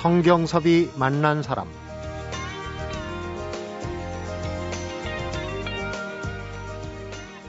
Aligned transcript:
성경섭이 0.00 0.92
만난 0.96 1.42
사람 1.42 1.68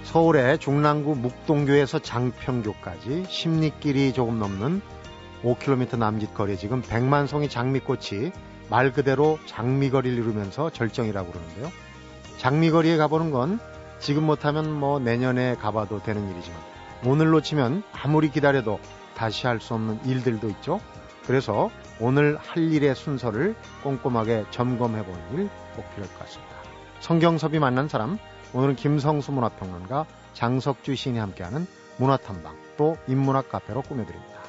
서울의 0.04 0.60
중랑구 0.60 1.16
묵동교에서 1.16 2.00
장평교까지 2.00 3.24
십리길이 3.30 4.12
조금 4.12 4.38
넘는 4.38 4.82
5km 5.46 5.98
남짓 5.98 6.34
거리에 6.34 6.58
지금 6.58 6.82
백만송이 6.82 7.48
장미꽃이 7.48 8.34
말 8.70 8.92
그대로 8.92 9.40
장미거리를 9.46 10.18
이루면서 10.18 10.72
절정이라고 10.72 11.32
그러는데요. 11.32 11.72
장미거리에 12.38 12.98
가보는 12.98 13.32
건 13.32 13.62
지금 14.00 14.24
못하면 14.24 14.70
뭐 14.78 15.00
내년에 15.00 15.56
가봐도 15.56 16.04
되는 16.04 16.30
일이지만 16.30 16.60
오늘 17.06 17.30
놓치면 17.30 17.84
아무리 17.94 18.30
기다려도 18.30 18.82
다시 19.16 19.48
할 19.48 19.62
수 19.62 19.74
없는 19.74 20.02
일들도 20.06 20.50
있죠. 20.50 20.82
그래서 21.26 21.70
오늘 22.02 22.38
할 22.38 22.72
일의 22.74 22.96
순서를 22.96 23.56
꼼꼼하게 23.84 24.46
점검해 24.52 25.06
보는 25.06 25.20
일 25.34 25.50
꼭 25.76 25.90
필요할 25.92 26.14
것 26.14 26.20
같습니다. 26.20 26.54
성경섭이 27.00 27.60
만난 27.60 27.88
사람, 27.88 28.18
오늘은 28.54 28.76
김성수 28.76 29.32
문화평론가 29.32 30.06
장석주 30.34 30.96
시인이 30.96 31.18
함께하는 31.18 31.66
문화탐방 31.98 32.58
또 32.78 32.98
인문학 33.08 33.50
카페로 33.50 33.84
꾸며드립니다. 33.84 34.42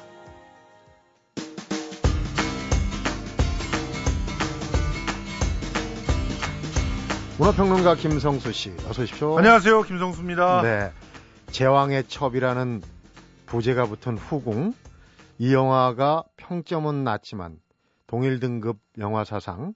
문화평론가 7.37 7.95
김성수 7.95 8.51
씨, 8.53 8.73
어서 8.87 9.01
오십시오. 9.03 9.37
안녕하세요, 9.37 9.81
김성수입니다. 9.83 10.61
네. 10.61 10.91
제왕의 11.51 12.05
첩이라는 12.07 12.81
부제가 13.47 13.85
붙은 13.85 14.17
후궁. 14.17 14.73
이 15.37 15.53
영화가 15.53 16.25
평점은 16.37 17.03
낮지만 17.03 17.59
동일 18.07 18.39
등급 18.39 18.79
영화 18.97 19.23
사상 19.23 19.73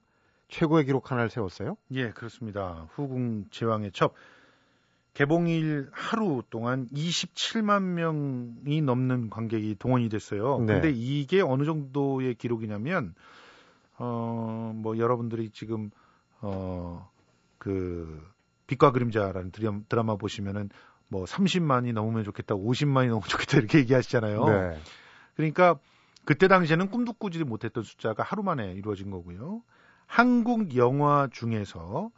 최고의 0.48 0.86
기록 0.86 1.10
하나를 1.10 1.30
세웠어요? 1.30 1.76
예, 1.92 2.10
그렇습니다. 2.10 2.86
후궁 2.92 3.46
제왕의 3.50 3.92
첩. 3.92 4.14
개봉일 5.14 5.88
하루 5.90 6.42
동안 6.48 6.86
27만 6.92 7.82
명이 7.82 8.82
넘는 8.82 9.30
관객이 9.30 9.74
동원이 9.78 10.08
됐어요. 10.08 10.58
네. 10.60 10.74
근데 10.74 10.90
이게 10.90 11.40
어느 11.40 11.64
정도의 11.64 12.34
기록이냐면 12.36 13.14
어, 13.98 14.72
뭐 14.76 14.96
여러분들이 14.96 15.50
지금 15.50 15.90
어, 16.40 17.10
그 17.58 18.24
빛과 18.68 18.92
그림자라는 18.92 19.50
드라마 19.88 20.16
보시면은 20.16 20.70
뭐 21.08 21.24
30만이 21.24 21.92
넘으면 21.92 22.22
좋겠다, 22.22 22.54
50만이 22.54 23.08
넘으면 23.08 23.22
좋겠다 23.22 23.58
이렇게 23.58 23.78
얘기하시잖아요. 23.78 24.44
네. 24.44 24.78
그러니까 25.38 25.78
그때 26.24 26.48
당시에는 26.48 26.90
꿈도 26.90 27.12
꾸지 27.12 27.42
못했던 27.44 27.84
숫자가 27.84 28.24
하루 28.24 28.42
만에 28.42 28.72
이루어진 28.72 29.10
거고요. 29.10 29.62
한국 30.04 30.74
영화 30.76 31.28
중에서 31.30 32.10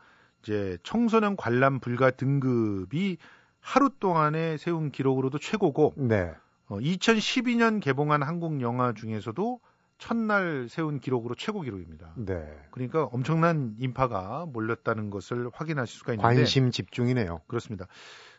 이제 0.42 0.78
청소년 0.82 1.36
관람 1.36 1.80
불가 1.80 2.10
등급이 2.10 3.18
하루 3.60 3.90
동안에 4.00 4.56
세운 4.56 4.90
기록으로도 4.90 5.38
최고고 5.38 5.92
네. 5.98 6.32
어, 6.68 6.78
2012년 6.78 7.82
개봉한 7.82 8.22
한국 8.22 8.62
영화 8.62 8.94
중에서도 8.94 9.60
첫날 9.98 10.68
세운 10.70 10.98
기록으로 10.98 11.34
최고 11.34 11.60
기록입니다. 11.60 12.14
네. 12.16 12.42
그러니까 12.70 13.04
엄청난 13.04 13.74
인파가 13.78 14.46
몰렸다는 14.46 15.10
것을 15.10 15.50
확인하실 15.52 15.98
수가 15.98 16.14
있는데 16.14 16.26
관심 16.26 16.70
집중이네요. 16.70 17.42
그렇습니다. 17.48 17.86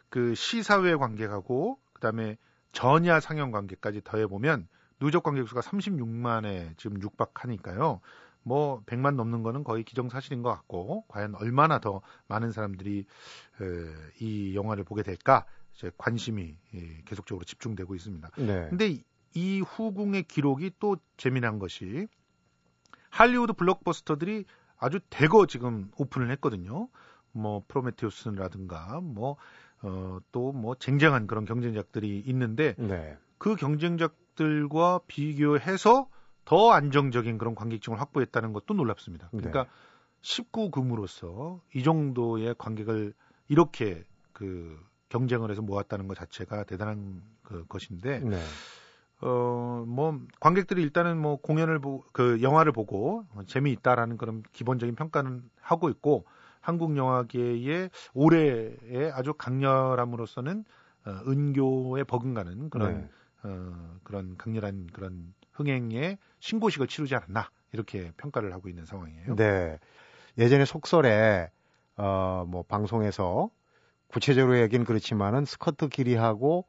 그 0.09 0.33
시사회 0.33 0.95
관객하고 0.95 1.77
그다음에 1.93 2.37
전야 2.71 3.19
상영 3.19 3.51
관객까지 3.51 4.01
더해 4.03 4.27
보면 4.27 4.67
누적 4.99 5.23
관객 5.23 5.47
수가 5.47 5.61
36만에 5.61 6.77
지금 6.77 7.01
육박하니까요. 7.01 8.01
뭐 8.43 8.83
100만 8.85 9.15
넘는 9.15 9.43
거는 9.43 9.63
거의 9.63 9.83
기정사실인 9.83 10.41
것 10.41 10.49
같고 10.49 11.05
과연 11.07 11.35
얼마나 11.35 11.79
더 11.79 12.01
많은 12.27 12.51
사람들이 12.51 12.99
에, 12.99 13.65
이 14.19 14.55
영화를 14.55 14.83
보게 14.83 15.03
될까 15.03 15.45
이제 15.75 15.91
관심이 15.97 16.55
예, 16.73 17.01
계속적으로 17.05 17.45
집중되고 17.45 17.93
있습니다. 17.95 18.29
네. 18.37 18.67
근데 18.69 19.03
이 19.33 19.61
후궁의 19.61 20.23
기록이 20.23 20.71
또 20.79 20.97
재미난 21.17 21.59
것이 21.59 22.07
할리우드 23.09 23.53
블록버스터들이 23.53 24.45
아주 24.77 24.99
대거 25.09 25.45
지금 25.45 25.91
오픈을 25.97 26.31
했거든요. 26.31 26.89
뭐 27.31 27.63
프로메테우스라든가 27.67 28.99
뭐 29.01 29.37
어, 29.83 30.19
또 30.31 30.51
뭐 30.51 30.75
쟁쟁한 30.75 31.27
그런 31.27 31.45
경쟁작들이 31.45 32.19
있는데 32.27 32.75
네. 32.77 33.17
그 33.37 33.55
경쟁작들과 33.55 35.01
비교해서 35.07 36.07
더 36.45 36.71
안정적인 36.71 37.37
그런 37.37 37.55
관객층을 37.55 37.99
확보했다는 37.99 38.53
것도 38.53 38.73
놀랍습니다. 38.73 39.29
그러니까 39.31 39.63
네. 39.63 39.69
19금으로서 40.21 41.59
이 41.73 41.83
정도의 41.83 42.55
관객을 42.57 43.13
이렇게 43.47 44.03
그 44.33 44.79
경쟁을 45.09 45.51
해서 45.51 45.61
모았다는 45.61 46.07
것 46.07 46.17
자체가 46.17 46.63
대단한 46.63 47.21
그 47.43 47.65
것인데 47.67 48.19
네. 48.19 48.39
어, 49.21 49.83
뭐, 49.87 50.19
관객들이 50.39 50.81
일단은 50.81 51.19
뭐 51.19 51.35
공연을 51.35 51.79
보, 51.79 52.03
그 52.11 52.41
영화를 52.41 52.71
보고 52.71 53.23
재미있다라는 53.45 54.17
그런 54.17 54.41
기본적인 54.51 54.95
평가는 54.95 55.43
하고 55.61 55.89
있고 55.89 56.25
한국 56.61 56.95
영화계의 56.95 57.89
올해의 58.13 59.11
아주 59.13 59.33
강렬함으로서는 59.33 60.63
어, 61.05 61.11
은교에 61.27 62.03
버금가는 62.03 62.69
그런 62.69 63.01
네. 63.01 63.09
어, 63.43 63.97
그런 64.03 64.37
강렬한 64.37 64.87
그런 64.93 65.33
흥행의 65.53 66.17
신고식을 66.39 66.87
치르지 66.87 67.15
않았나 67.15 67.49
이렇게 67.73 68.11
평가를 68.17 68.53
하고 68.53 68.69
있는 68.69 68.85
상황이에요. 68.85 69.35
네. 69.35 69.79
예전에 70.37 70.65
속설에 70.65 71.49
어, 71.97 72.45
뭐 72.47 72.63
방송에서 72.63 73.49
구체적으로 74.07 74.59
얘기는 74.59 74.85
그렇지만은 74.85 75.45
스커트 75.45 75.87
길이하고 75.89 76.65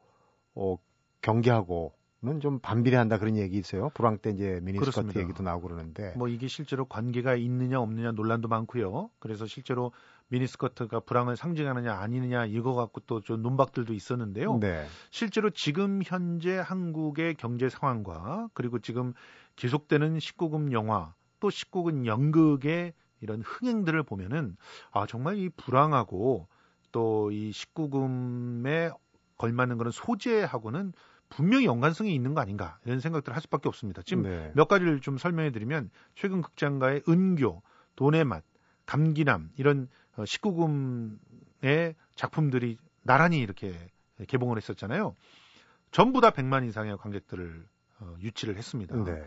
어, 0.55 0.77
경기하고 1.21 1.93
좀 2.41 2.59
반비례한다 2.59 3.17
그런 3.19 3.35
얘기 3.37 3.57
있어요. 3.57 3.89
불황 3.93 4.17
때 4.17 4.31
이제 4.31 4.59
미니스커트 4.63 5.17
얘기도 5.19 5.43
나오고 5.43 5.67
그러는데. 5.67 6.13
뭐 6.15 6.27
이게 6.27 6.47
실제로 6.47 6.85
관계가 6.85 7.35
있느냐 7.35 7.79
없느냐 7.79 8.11
논란도 8.11 8.47
많고요. 8.47 9.09
그래서 9.19 9.45
실제로 9.45 9.91
미니스커트가 10.29 11.01
불황을 11.01 11.35
상징하느냐 11.37 11.93
아니느냐 11.93 12.45
이거 12.45 12.73
갖고 12.73 13.01
또 13.01 13.21
좀 13.21 13.41
논박들도 13.41 13.93
있었는데요. 13.93 14.57
네. 14.59 14.85
실제로 15.11 15.49
지금 15.49 16.01
현재 16.03 16.57
한국의 16.57 17.35
경제 17.35 17.69
상황과 17.69 18.49
그리고 18.53 18.79
지금 18.79 19.13
계속되는 19.55 20.17
19금 20.17 20.71
영화 20.71 21.13
또 21.39 21.49
19금 21.49 22.05
연극의 22.05 22.93
이런 23.21 23.41
흥행들을 23.41 24.01
보면은 24.03 24.57
아 24.91 25.05
정말 25.05 25.37
이 25.37 25.49
불황하고 25.49 26.47
또 26.91 27.29
이 27.31 27.51
19금에 27.51 28.95
걸맞는 29.37 29.77
그런 29.77 29.91
소재하고는 29.91 30.93
분명히 31.35 31.65
연관성이 31.65 32.13
있는 32.13 32.33
거 32.33 32.41
아닌가 32.41 32.77
이런 32.85 32.99
생각들을 32.99 33.35
할 33.35 33.41
수밖에 33.41 33.67
없습니다. 33.67 34.01
지금 34.03 34.23
네. 34.23 34.51
몇 34.55 34.67
가지를 34.67 35.01
좀 35.01 35.17
설명해 35.17 35.51
드리면 35.51 35.89
최근 36.15 36.41
극장가의 36.41 37.03
은교, 37.07 37.61
돈의 37.95 38.23
맛, 38.23 38.43
감기남 38.85 39.49
이런 39.57 39.87
19금의 40.15 41.91
어, 41.91 41.95
작품들이 42.15 42.77
나란히 43.01 43.39
이렇게 43.39 43.75
개봉을 44.27 44.57
했었잖아요. 44.57 45.15
전부 45.91 46.21
다 46.21 46.31
100만 46.31 46.67
이상의 46.67 46.97
관객들을 46.97 47.65
어, 47.99 48.15
유치를 48.21 48.57
했습니다. 48.57 48.95
네. 49.03 49.23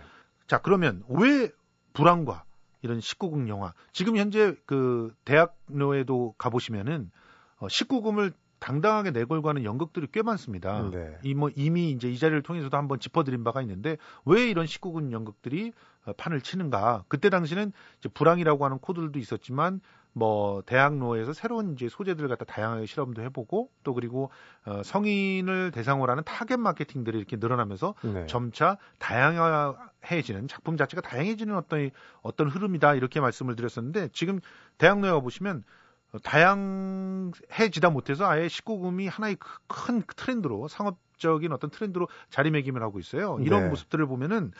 자, 0.47 0.59
그러면 0.59 1.03
왜 1.09 1.50
불황과 1.93 2.45
이런 2.83 3.00
19금 3.00 3.49
영화 3.49 3.72
지금 3.93 4.16
현재 4.16 4.54
그 4.66 5.13
대학로에도 5.25 6.34
가보시면은 6.39 7.10
어, 7.59 7.66
19금을 7.66 8.33
당당하게 8.59 9.11
내걸고 9.11 9.49
하는 9.49 9.65
연극들이 9.65 10.09
꽤 10.13 10.23
많습니다. 10.23 10.89
네. 10.91 11.19
이뭐 11.23 11.51
이미 11.55 11.91
이제 11.91 12.09
이 12.09 12.19
자리를 12.19 12.43
통해서도 12.43 12.77
한번 12.77 12.99
짚어드린 12.99 13.45
바가 13.45 13.61
있는데 13.63 13.97
왜 14.25 14.49
이런 14.49 14.67
19금 14.67 15.13
연극들이 15.13 15.73
어, 16.07 16.13
판을 16.15 16.41
치는가? 16.41 17.05
그때 17.09 17.31
당시는 17.31 17.73
이제 17.99 18.09
불황이라고 18.09 18.65
하는 18.65 18.79
코드들도 18.79 19.19
있었지만 19.19 19.81
뭐 20.17 20.63
대학로에서 20.65 21.35
새로운 21.35 21.75
이제 21.75 21.91
소재들을 21.91 22.27
갖다 22.31 22.47
다양하게 22.47 22.87
실험도 22.87 23.21
해보고 23.21 23.71
또 23.83 23.93
그리고 23.93 24.31
어, 24.65 24.83
성인을 24.83 25.73
대상으로 25.73 26.11
하는 26.11 26.25
타겟 26.25 26.57
마케팅들이 26.57 27.19
이렇게 27.19 27.37
늘어나면서 27.37 27.95
네. 28.03 28.25
점차 28.27 28.79
다양해지는 28.99 30.49
작품 30.49 30.79
자체가 30.79 31.03
다양해지는 31.03 31.55
어떤 31.55 31.91
어떤 32.23 32.49
흐름이다 32.49 32.95
이렇게 32.95 33.21
말씀을 33.21 33.57
드렸었는데 33.57 34.09
지금 34.15 34.41
대학로에 34.79 35.11
가 35.11 35.21
보시면 35.21 35.65
다양해지다 36.22 37.91
못해서 37.91 38.27
아예 38.27 38.47
19금이 38.47 39.09
하나의 39.10 39.36
큰 39.66 40.03
트렌드로 40.16 40.68
상업적인 40.68 41.53
어떤 41.53 41.71
트렌드로 41.71 42.09
자리매김을 42.30 42.83
하고 42.83 42.98
있어요. 42.98 43.39
이런 43.41 43.65
네. 43.65 43.68
모습들을 43.71 44.07
보면은 44.07 44.53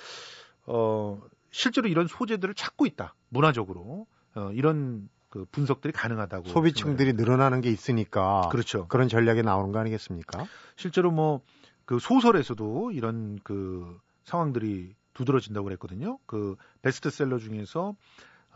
어 0.67 1.21
실제로 1.51 1.89
이런 1.89 2.07
소재들을 2.07 2.55
찾고 2.55 2.87
있다. 2.87 3.15
문화적으로 3.29 4.07
어, 4.35 4.51
이런 4.53 5.09
그 5.31 5.47
분석들이 5.51 5.93
가능하다고 5.93 6.49
소비층들이. 6.49 7.13
늘어나는 7.15 7.61
게 7.61 7.71
있으니까 7.71 8.49
그렇죠. 8.51 8.87
그런 8.89 9.09
전략이 9.09 9.43
나오는 9.43 9.73
거 9.73 9.79
아니겠습니까? 9.79 10.47
실제로 10.77 11.11
뭐 11.11 11.43
그 11.87 12.01
소설에서도 12.01 12.91
이런 12.91 13.39
그 13.43 13.99
상황들이 14.25 14.95
두드러진다고 15.15 15.65
그랬거든요. 15.65 16.19
그 16.27 16.57
베스트셀러 16.83 17.39
중에서 17.39 17.95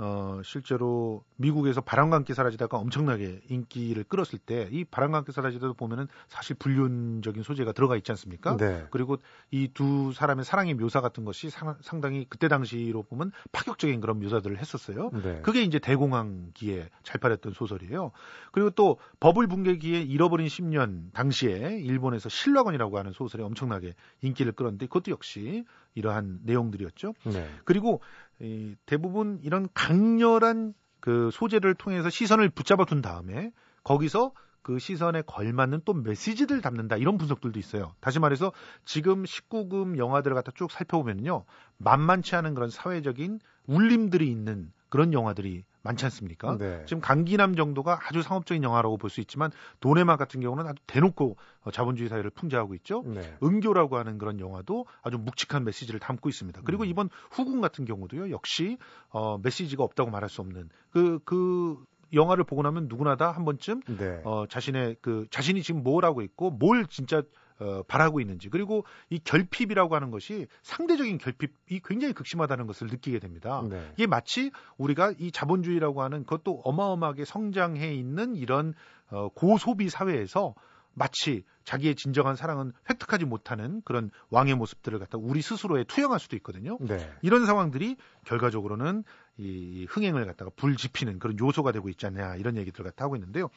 어, 0.02 0.40
실제로 0.44 1.22
미국에서 1.36 1.82
바람과 1.82 2.16
함께 2.16 2.32
사라지다가 2.32 2.78
엄청나게 2.78 3.42
인기를 3.50 4.04
끌었을 4.04 4.38
때 4.38 4.68
이 4.72 4.84
바람과 4.84 5.18
함께 5.18 5.32
사라지다도 5.32 5.74
보면은 5.74 6.06
사실 6.28 6.56
불륜적인 6.56 7.42
소재가 7.42 7.72
들어가 7.72 7.96
있지 7.96 8.10
않습니까? 8.12 8.56
네. 8.56 8.86
그리고 8.90 9.18
이 9.50 9.68
두 9.74 10.12
사람의 10.12 10.44
사랑의 10.44 10.74
묘사 10.74 11.00
같은 11.00 11.24
것이 11.24 11.50
상, 11.50 11.76
당히 12.00 12.26
그때 12.28 12.48
당시로 12.48 13.02
보면 13.02 13.30
파격적인 13.52 14.00
그런 14.00 14.18
묘사들을 14.20 14.58
했었어요. 14.58 15.10
네. 15.22 15.40
그게 15.42 15.62
이제 15.62 15.78
대공황기에 15.78 16.88
잘 17.02 17.20
팔렸던 17.20 17.52
소설이에요. 17.52 18.12
그리고 18.52 18.70
또 18.70 18.98
버블 19.20 19.46
붕괴기에 19.48 20.00
잃어버린 20.02 20.46
10년 20.46 21.12
당시에 21.12 21.78
일본에서 21.80 22.28
신라건이라고 22.28 22.98
하는 22.98 23.12
소설이 23.12 23.42
엄청나게 23.42 23.94
인기를 24.22 24.52
끌었는데 24.52 24.86
그것도 24.86 25.10
역시 25.10 25.64
이러한 25.94 26.40
내용들이었죠. 26.44 27.14
네. 27.24 27.48
그리고 27.64 28.00
이 28.40 28.74
대부분 28.86 29.38
이런 29.42 29.68
강렬한 29.74 30.74
그 31.00 31.30
소재를 31.32 31.74
통해서 31.74 32.10
시선을 32.10 32.50
붙잡아 32.50 32.84
둔 32.84 33.02
다음에 33.02 33.52
거기서 33.84 34.32
그 34.62 34.78
시선에 34.78 35.22
걸맞는 35.22 35.82
또 35.84 35.94
메시지를 35.94 36.60
담는다 36.60 36.96
이런 36.96 37.16
분석들도 37.16 37.58
있어요. 37.58 37.94
다시 38.00 38.18
말해서 38.18 38.52
지금 38.84 39.24
19금 39.24 39.96
영화들을 39.96 40.34
갖다 40.34 40.52
쭉 40.54 40.70
살펴보면요 40.70 41.44
만만치 41.78 42.36
않은 42.36 42.54
그런 42.54 42.68
사회적인 42.70 43.40
울림들이 43.66 44.30
있는 44.30 44.72
그런 44.88 45.12
영화들이 45.12 45.64
많지 45.82 46.04
않습니까? 46.06 46.56
네. 46.58 46.84
지금 46.86 47.00
강기남 47.00 47.54
정도가 47.56 47.98
아주 48.06 48.22
상업적인 48.22 48.62
영화라고 48.62 48.96
볼 48.96 49.10
수 49.10 49.20
있지만 49.20 49.50
도네마 49.80 50.16
같은 50.16 50.40
경우는 50.40 50.66
아주 50.66 50.82
대놓고 50.86 51.36
어, 51.62 51.70
자본주의 51.70 52.08
사회를 52.08 52.30
풍자하고 52.30 52.74
있죠. 52.76 53.02
네. 53.06 53.20
은교라고 53.42 53.96
하는 53.98 54.18
그런 54.18 54.38
영화도 54.40 54.86
아주 55.02 55.18
묵직한 55.18 55.64
메시지를 55.64 55.98
담고 56.00 56.28
있습니다. 56.28 56.60
그리고 56.64 56.84
음. 56.84 56.88
이번 56.88 57.08
후궁 57.32 57.60
같은 57.60 57.84
경우도요. 57.84 58.30
역시 58.30 58.78
어, 59.08 59.38
메시지가 59.38 59.82
없다고 59.82 60.10
말할 60.10 60.28
수 60.28 60.40
없는 60.42 60.68
그그 60.90 61.20
그 61.24 61.84
영화를 62.12 62.44
보고 62.44 62.62
나면 62.62 62.88
누구나 62.88 63.16
다 63.16 63.30
한 63.32 63.44
번쯤 63.44 63.82
네. 63.98 64.20
어, 64.24 64.44
자신의 64.48 64.96
그 65.00 65.26
자신이 65.30 65.62
지금 65.62 65.82
뭘 65.82 66.04
하고 66.04 66.22
있고 66.22 66.50
뭘 66.50 66.86
진짜 66.86 67.22
어, 67.60 67.82
바라고 67.86 68.20
있는지 68.20 68.48
그리고 68.48 68.84
이 69.10 69.18
결핍이라고 69.18 69.94
하는 69.94 70.10
것이 70.10 70.46
상대적인 70.62 71.18
결핍이 71.18 71.80
굉장히 71.84 72.14
극심하다는 72.14 72.66
것을 72.66 72.88
느끼게 72.88 73.18
됩니다. 73.18 73.62
네. 73.68 73.92
이게 73.94 74.06
마치 74.06 74.50
우리가 74.78 75.12
이 75.18 75.30
자본주의라고 75.30 76.02
하는 76.02 76.24
그것도 76.24 76.62
어마어마하게 76.64 77.26
성장해 77.26 77.94
있는 77.94 78.34
이런 78.34 78.74
어, 79.10 79.28
고소비 79.28 79.90
사회에서 79.90 80.54
마치 80.94 81.44
자기의 81.64 81.94
진정한 81.94 82.34
사랑은 82.34 82.72
획득하지 82.88 83.24
못하는 83.24 83.80
그런 83.84 84.10
왕의 84.30 84.54
모습들을 84.54 84.98
갖다 84.98 85.18
우리 85.18 85.42
스스로에 85.42 85.84
투영할 85.84 86.18
수도 86.18 86.36
있거든요. 86.36 86.78
네. 86.80 87.12
이런 87.22 87.46
상황들이 87.46 87.96
결과적으로는 88.24 89.04
이 89.36 89.86
흥행을 89.88 90.26
갖다가 90.26 90.50
불지피는 90.56 91.18
그런 91.18 91.38
요소가 91.38 91.72
되고 91.72 91.88
있지 91.88 92.06
않냐 92.06 92.36
이런 92.36 92.56
얘기들 92.56 92.80
을 92.80 92.90
갖다 92.90 93.04
하고 93.04 93.16
있는데요. 93.16 93.50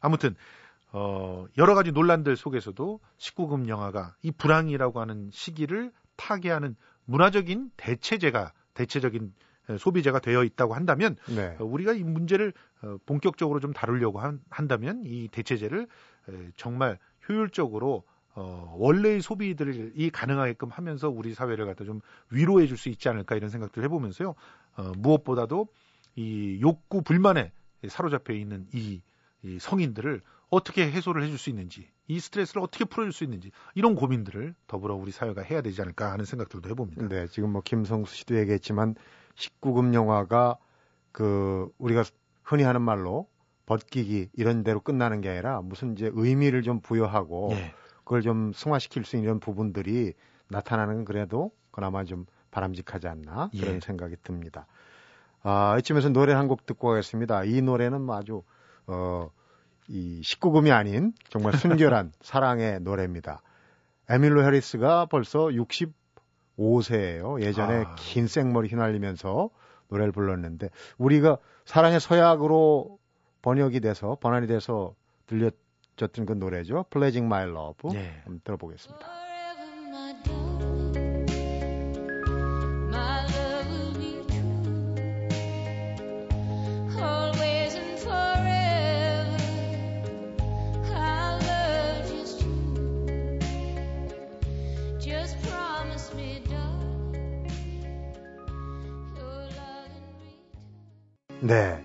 아무튼 0.00 0.34
어, 0.92 1.46
여러 1.58 1.74
가지 1.74 1.92
논란들 1.92 2.36
속에서도 2.36 3.00
19금 3.18 3.68
영화가 3.68 4.16
이 4.22 4.30
불황이라고 4.30 5.00
하는 5.00 5.28
시기를 5.32 5.92
타개하는 6.16 6.76
문화적인 7.04 7.70
대체제가 7.76 8.52
대체적인 8.74 9.32
소비재가 9.78 10.20
되어 10.20 10.44
있다고 10.44 10.74
한다면 10.74 11.16
네. 11.34 11.56
어, 11.58 11.64
우리가 11.64 11.92
이 11.92 12.02
문제를 12.02 12.52
어, 12.82 12.96
본격적으로 13.04 13.60
좀 13.60 13.72
다루려고 13.72 14.18
한, 14.20 14.40
다면 14.48 15.02
이 15.04 15.28
대체제를 15.28 15.86
정말 16.56 16.98
효율적으로 17.28 18.04
어, 18.34 18.74
원래의 18.78 19.20
소비들이 19.20 20.10
가능하게끔 20.10 20.68
하면서 20.68 21.08
우리 21.10 21.34
사회를 21.34 21.66
갖다 21.66 21.84
좀 21.84 22.00
위로해 22.30 22.66
줄 22.66 22.76
수 22.76 22.88
있지 22.88 23.08
않을까 23.08 23.34
이런 23.34 23.50
생각들을 23.50 23.84
해보면서요. 23.86 24.34
어, 24.76 24.92
무엇보다도 24.96 25.66
이 26.14 26.58
욕구 26.62 27.02
불만에 27.02 27.52
사로잡혀 27.88 28.32
있는 28.34 28.66
이, 28.72 29.02
이 29.42 29.58
성인들을 29.58 30.22
어떻게 30.50 30.90
해소를 30.90 31.22
해줄 31.22 31.38
수 31.38 31.50
있는지, 31.50 31.88
이 32.06 32.20
스트레스를 32.20 32.62
어떻게 32.62 32.84
풀어줄 32.84 33.12
수 33.12 33.24
있는지 33.24 33.50
이런 33.74 33.94
고민들을 33.94 34.54
더불어 34.66 34.94
우리 34.94 35.10
사회가 35.10 35.42
해야 35.42 35.60
되지 35.60 35.80
않을까 35.82 36.10
하는 36.12 36.24
생각들도 36.24 36.68
해봅니다. 36.70 37.06
네, 37.08 37.26
지금 37.26 37.50
뭐 37.52 37.60
김성수 37.62 38.14
씨도 38.16 38.38
얘기했지만 38.38 38.94
19금 39.34 39.92
영화가 39.94 40.56
그 41.12 41.68
우리가 41.78 42.04
흔히 42.42 42.62
하는 42.62 42.80
말로 42.80 43.28
벗기기 43.66 44.30
이런 44.32 44.64
대로 44.64 44.80
끝나는 44.80 45.20
게 45.20 45.28
아니라 45.28 45.60
무슨 45.60 45.92
이제 45.92 46.10
의미를 46.14 46.62
좀 46.62 46.80
부여하고 46.80 47.48
네. 47.50 47.74
그걸 48.04 48.22
좀 48.22 48.52
승화시킬 48.54 49.04
수 49.04 49.16
있는 49.16 49.38
부분들이 49.40 50.14
나타나는 50.48 51.04
그래도 51.04 51.50
그나마 51.70 52.04
좀 52.04 52.24
바람직하지 52.50 53.06
않나 53.06 53.50
그런 53.58 53.74
예. 53.76 53.80
생각이 53.80 54.16
듭니다. 54.22 54.66
아, 55.42 55.76
이쯤에서 55.78 56.08
노래 56.08 56.32
한 56.32 56.48
곡 56.48 56.64
듣고 56.64 56.88
가겠습니다. 56.88 57.44
이 57.44 57.60
노래는 57.60 58.00
뭐 58.00 58.16
아주 58.16 58.42
어, 58.86 59.30
이 59.88 60.20
19금이 60.20 60.72
아닌 60.72 61.12
정말 61.30 61.54
순결한 61.54 62.12
사랑의 62.20 62.80
노래입니다. 62.80 63.42
에밀로 64.08 64.44
해리스가 64.44 65.06
벌써 65.06 65.48
65세예요. 66.58 67.42
예전에 67.42 67.84
아. 67.84 67.94
긴 67.96 68.26
생머리 68.26 68.68
휘날리면서 68.68 69.50
노래를 69.88 70.12
불렀는데 70.12 70.68
우리가 70.98 71.38
사랑의 71.64 72.00
서약으로 72.00 72.98
번역이 73.42 73.80
돼서 73.80 74.16
번안이 74.20 74.46
돼서 74.46 74.94
들렸던 75.26 76.26
그 76.26 76.32
노래죠. 76.32 76.84
My 76.94 77.48
Love. 77.48 77.92
네. 77.92 78.20
한번 78.24 78.40
들어보겠습니다. 78.44 79.27
네. 101.48 101.82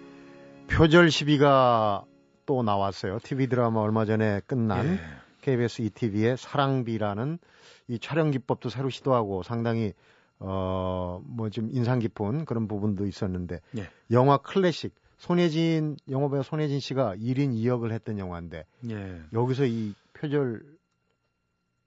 표절 0.67 1.09
시비가 1.09 2.03
또 2.45 2.63
나왔어요. 2.63 3.19
TV 3.23 3.47
드라마 3.47 3.79
얼마 3.79 4.03
전에 4.03 4.41
끝난 4.45 4.85
예. 4.85 4.99
KBS 5.39 5.83
ETV의 5.83 6.35
사랑비라는 6.35 7.39
이 7.87 7.97
촬영 7.99 8.29
기법도 8.31 8.67
새로 8.67 8.89
시도하고 8.89 9.41
상당히 9.43 9.93
어 10.39 11.21
뭐 11.25 11.49
좀 11.49 11.69
인상 11.71 11.99
깊은 11.99 12.43
그런 12.43 12.67
부분도 12.67 13.05
있었는데 13.05 13.61
예. 13.77 13.89
영화 14.11 14.35
클래식 14.35 14.93
손예진 15.17 15.95
영화배우 16.09 16.43
손예진 16.43 16.81
씨가 16.81 17.15
1인 17.15 17.55
2역을 17.55 17.91
했던 17.91 18.19
영화인데 18.19 18.65
예. 18.89 19.21
여기서 19.31 19.65
이 19.65 19.93
표절 20.11 20.61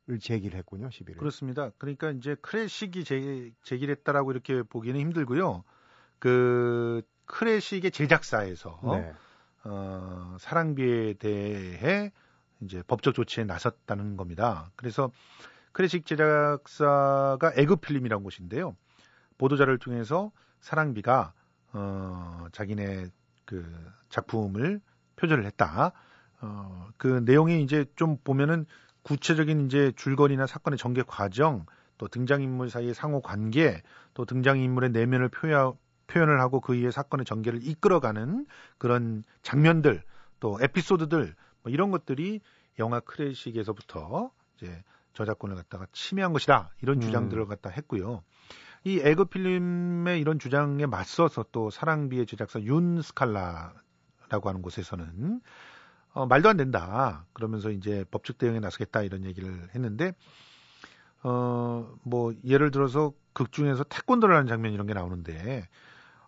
을 0.08 0.20
제기를 0.20 0.56
했군요, 0.56 0.88
시비를. 0.88 1.18
그렇습니다. 1.18 1.70
그러니까 1.78 2.12
이제 2.12 2.36
클래식이 2.40 3.02
제, 3.02 3.50
제기를 3.64 3.96
했다라고 3.96 4.30
이렇게 4.30 4.62
보기는 4.62 5.00
힘들고요. 5.00 5.64
그 6.20 7.02
크래식의 7.26 7.90
제작사에서 7.90 8.80
네. 8.84 9.12
어, 9.64 10.36
사랑비에 10.40 11.14
대해 11.14 12.12
이제 12.60 12.82
법적 12.86 13.14
조치에 13.14 13.44
나섰다는 13.44 14.16
겁니다. 14.16 14.70
그래서 14.76 15.10
크래식 15.72 16.06
제작사가 16.06 17.52
에그필름이라는 17.54 18.24
곳인데요. 18.24 18.76
보도자를 19.38 19.78
통해서 19.78 20.32
사랑비가 20.60 21.32
어, 21.72 22.46
자기네 22.52 23.08
그 23.44 23.64
작품을 24.08 24.80
표절을 25.16 25.44
했다. 25.44 25.92
어, 26.40 26.88
그 26.96 27.22
내용이 27.24 27.62
이제 27.62 27.84
좀 27.96 28.16
보면은 28.22 28.66
구체적인 29.02 29.66
이제 29.66 29.92
줄거리나 29.96 30.46
사건의 30.46 30.78
전개 30.78 31.02
과정, 31.06 31.66
또 31.98 32.08
등장인물 32.08 32.70
사이의 32.70 32.94
상호 32.94 33.20
관계, 33.20 33.82
또 34.14 34.24
등장인물의 34.24 34.90
내면을 34.90 35.28
표현, 35.28 35.74
표현을 36.06 36.40
하고 36.40 36.60
그 36.60 36.74
이후에 36.74 36.90
사건의 36.90 37.24
전개를 37.24 37.66
이끌어가는 37.66 38.46
그런 38.78 39.24
장면들 39.42 40.02
또 40.40 40.58
에피소드들 40.60 41.34
뭐 41.62 41.72
이런 41.72 41.90
것들이 41.90 42.40
영화 42.78 43.00
클래식에서부터 43.00 44.30
이제 44.56 44.82
저작권을 45.14 45.56
갖다가 45.56 45.86
침해한 45.92 46.32
것이다 46.32 46.70
이런 46.82 46.98
음. 46.98 47.00
주장들을 47.00 47.42
음. 47.42 47.48
갖다 47.48 47.70
했고요. 47.70 48.22
이 48.84 49.00
에그 49.02 49.24
필름의 49.26 50.20
이런 50.20 50.38
주장에 50.38 50.86
맞서서 50.86 51.46
또 51.50 51.70
사랑비의 51.70 52.26
제작사 52.26 52.60
윤스칼라라고 52.60 54.48
하는 54.48 54.62
곳에서는 54.62 55.40
어, 56.12 56.26
말도 56.26 56.48
안 56.48 56.56
된다 56.56 57.26
그러면서 57.32 57.70
이제 57.70 58.04
법적 58.10 58.38
대응에 58.38 58.60
나서겠다 58.60 59.02
이런 59.02 59.24
얘기를 59.24 59.68
했는데 59.74 60.12
어 61.22 61.76
뭐 62.02 62.34
예를 62.44 62.70
들어서 62.70 63.12
극 63.32 63.52
중에서 63.52 63.84
태권도를 63.84 64.34
하는 64.34 64.46
장면 64.46 64.72
이런 64.72 64.86
게 64.86 64.94
나오는데 64.94 65.68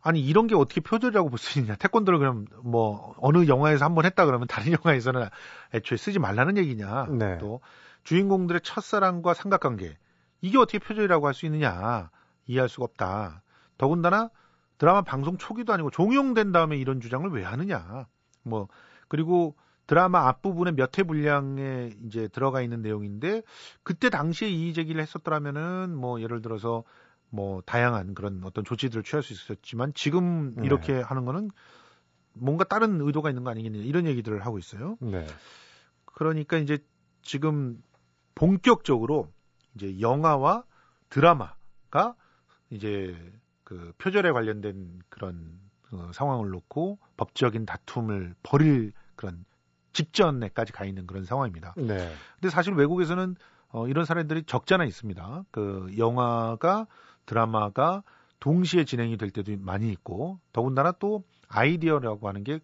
아니 0.00 0.21
이런 0.21 0.47
게 0.47 0.55
어떻게 0.55 0.81
표절이라고 0.81 1.28
볼 1.31 1.38
수 1.38 1.59
있냐? 1.59 1.75
태권도를 1.76 2.19
그럼 2.19 2.47
뭐 2.64 3.14
어느 3.19 3.47
영화에서 3.49 3.85
한번 3.85 4.05
했다 4.05 4.26
그러면 4.26 4.47
다른 4.49 4.73
영화에서는 4.85 5.28
애초에 5.75 5.97
쓰지 5.99 6.19
말라는 6.19 6.57
얘기냐? 6.59 7.07
네. 7.07 7.38
또 7.38 7.61
주인공들의 8.05 8.61
첫사랑과 8.62 9.35
삼각관계 9.35 9.97
이게 10.40 10.59
어떻게 10.59 10.78
표절이라고 10.78 11.26
할 11.26 11.35
수 11.35 11.47
있느냐? 11.47 12.11
이해할 12.47 12.69
수가 12.69 12.85
없다. 12.85 13.43
더군다나 13.76 14.31
드라마 14.78 15.02
방송 15.02 15.37
초기도 15.38 15.73
아니고 15.73 15.90
종영된 15.90 16.52
다음에 16.52 16.76
이런 16.76 17.00
주장을 17.00 17.28
왜 17.31 17.43
하느냐. 17.45 18.07
뭐 18.45 18.69
그리고 19.09 19.57
드라마 19.87 20.28
앞부분에 20.28 20.73
몇 20.73 20.99
회 20.99 21.02
분량에 21.02 21.90
이제 22.07 22.28
들어가 22.28 22.61
있는 22.62 22.83
내용인데 22.83 23.43
그때 23.83 24.11
당시에 24.11 24.49
이의 24.49 24.75
제기를 24.75 25.00
했었더라면은 25.02 25.95
뭐 25.97 26.21
예를 26.21 26.43
들어서 26.43 26.85
뭐 27.30 27.61
다양한 27.62 28.14
그런 28.14 28.42
어떤 28.44 28.64
조치들을 28.64 29.02
취할 29.02 29.23
수 29.23 29.32
있었지만 29.32 29.92
지금 29.94 30.54
네. 30.56 30.66
이렇게 30.66 30.94
네. 30.94 31.00
하는 31.02 31.25
거는 31.25 31.50
뭔가 32.32 32.64
다른 32.64 33.00
의도가 33.00 33.30
있는 33.30 33.44
거 33.44 33.50
아니겠냐 33.50 33.78
이런 33.78 34.06
얘기들을 34.06 34.44
하고 34.44 34.58
있어요. 34.58 34.97
네. 35.00 35.26
그러니까 36.04 36.56
이제 36.56 36.78
지금 37.23 37.82
본격적으로 38.35 39.32
이제 39.75 40.00
영화와 40.00 40.64
드라마가 41.11 42.14
이제 42.70 43.16
그 43.64 43.92
표절에 43.99 44.32
관련된 44.32 45.00
그런 45.08 45.58
어, 45.90 46.11
상황을 46.12 46.50
놓고 46.50 46.99
법적인 47.16 47.66
다툼을 47.66 48.35
벌일 48.42 48.92
그런 49.16 49.44
직전에까지 49.92 50.73
가 50.73 50.85
있는 50.85 51.06
그런 51.06 51.25
상황입니다. 51.25 51.75
네. 51.76 52.12
근데 52.35 52.50
사실 52.50 52.75
외국에서는 52.75 53.37
어, 53.70 53.87
이런 53.88 54.04
사례들이 54.04 54.44
적잖아 54.44 54.85
있습니다. 54.85 55.44
그 55.50 55.92
영화가 55.99 56.87
드라마가 57.28 58.02
동시에 58.40 58.85
진행이 58.85 59.16
될 59.18 59.30
때도 59.30 59.52
많이 59.58 59.90
있고 59.92 60.38
더군다나 60.52 60.92
또 60.92 61.23
아이디어라고 61.49 62.28
하는 62.28 62.42
게 62.44 62.61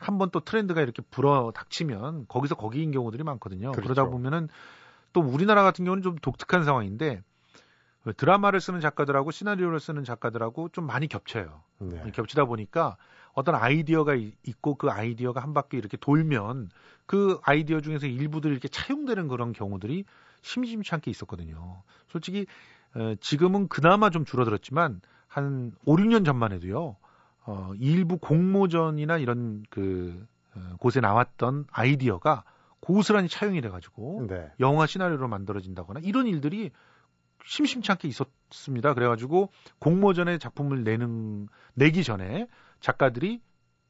한 0.00 0.16
번 0.18 0.30
또 0.30 0.38
트렌드가 0.38 0.80
이렇게 0.80 1.02
불어 1.10 1.50
닥치면 1.52 2.26
거기서 2.28 2.54
거기인 2.54 2.92
경우들이 2.92 3.24
많거든요. 3.24 3.72
그렇죠. 3.72 3.82
그러다 3.82 4.04
보면은 4.08 4.48
또 5.12 5.20
우리나라 5.20 5.64
같은 5.64 5.84
경우는 5.84 6.02
좀 6.04 6.16
독특한 6.18 6.62
상황인데 6.64 7.20
드라마를 8.16 8.60
쓰는 8.60 8.80
작가들하고 8.80 9.32
시나리오를 9.32 9.80
쓰는 9.80 10.04
작가들하고 10.04 10.68
좀 10.68 10.86
많이 10.86 11.08
겹쳐요. 11.08 11.62
네. 11.78 12.10
겹치다 12.12 12.44
보니까 12.44 12.96
어떤 13.32 13.56
아이디어가 13.56 14.14
있고 14.14 14.76
그 14.76 14.88
아이디어가 14.88 15.40
한 15.42 15.52
바퀴 15.52 15.76
이렇게 15.76 15.96
돌면 15.96 16.70
그 17.06 17.40
아이디어 17.42 17.80
중에서 17.80 18.06
일부들이 18.06 18.52
이렇게 18.52 18.68
차용되는 18.68 19.26
그런 19.26 19.52
경우들이 19.52 20.04
심심치 20.42 20.94
않게 20.94 21.10
있었거든요. 21.10 21.82
솔직히 22.06 22.42
어, 22.42 22.44
지금은 23.20 23.68
그나마 23.68 24.10
좀 24.10 24.24
줄어들었지만 24.24 25.00
한 25.26 25.72
5, 25.84 25.96
6년 25.96 26.24
전만 26.24 26.52
해도요. 26.52 26.96
어, 27.44 27.72
일부 27.78 28.18
공모전이나 28.18 29.18
이런 29.18 29.64
그 29.70 30.26
어, 30.54 30.76
곳에 30.78 31.00
나왔던 31.00 31.66
아이디어가 31.70 32.44
고스란히 32.80 33.28
차용이 33.28 33.60
돼가지고 33.60 34.26
네. 34.28 34.50
영화 34.60 34.86
시나리오로 34.86 35.28
만들어진다거나 35.28 36.00
이런 36.02 36.26
일들이 36.26 36.70
심심치 37.44 37.90
않게 37.92 38.08
있었습니다. 38.08 38.94
그래가지고 38.94 39.50
공모전에 39.78 40.38
작품을 40.38 40.84
내는 40.84 41.48
내기 41.74 42.04
전에 42.04 42.46
작가들이 42.80 43.40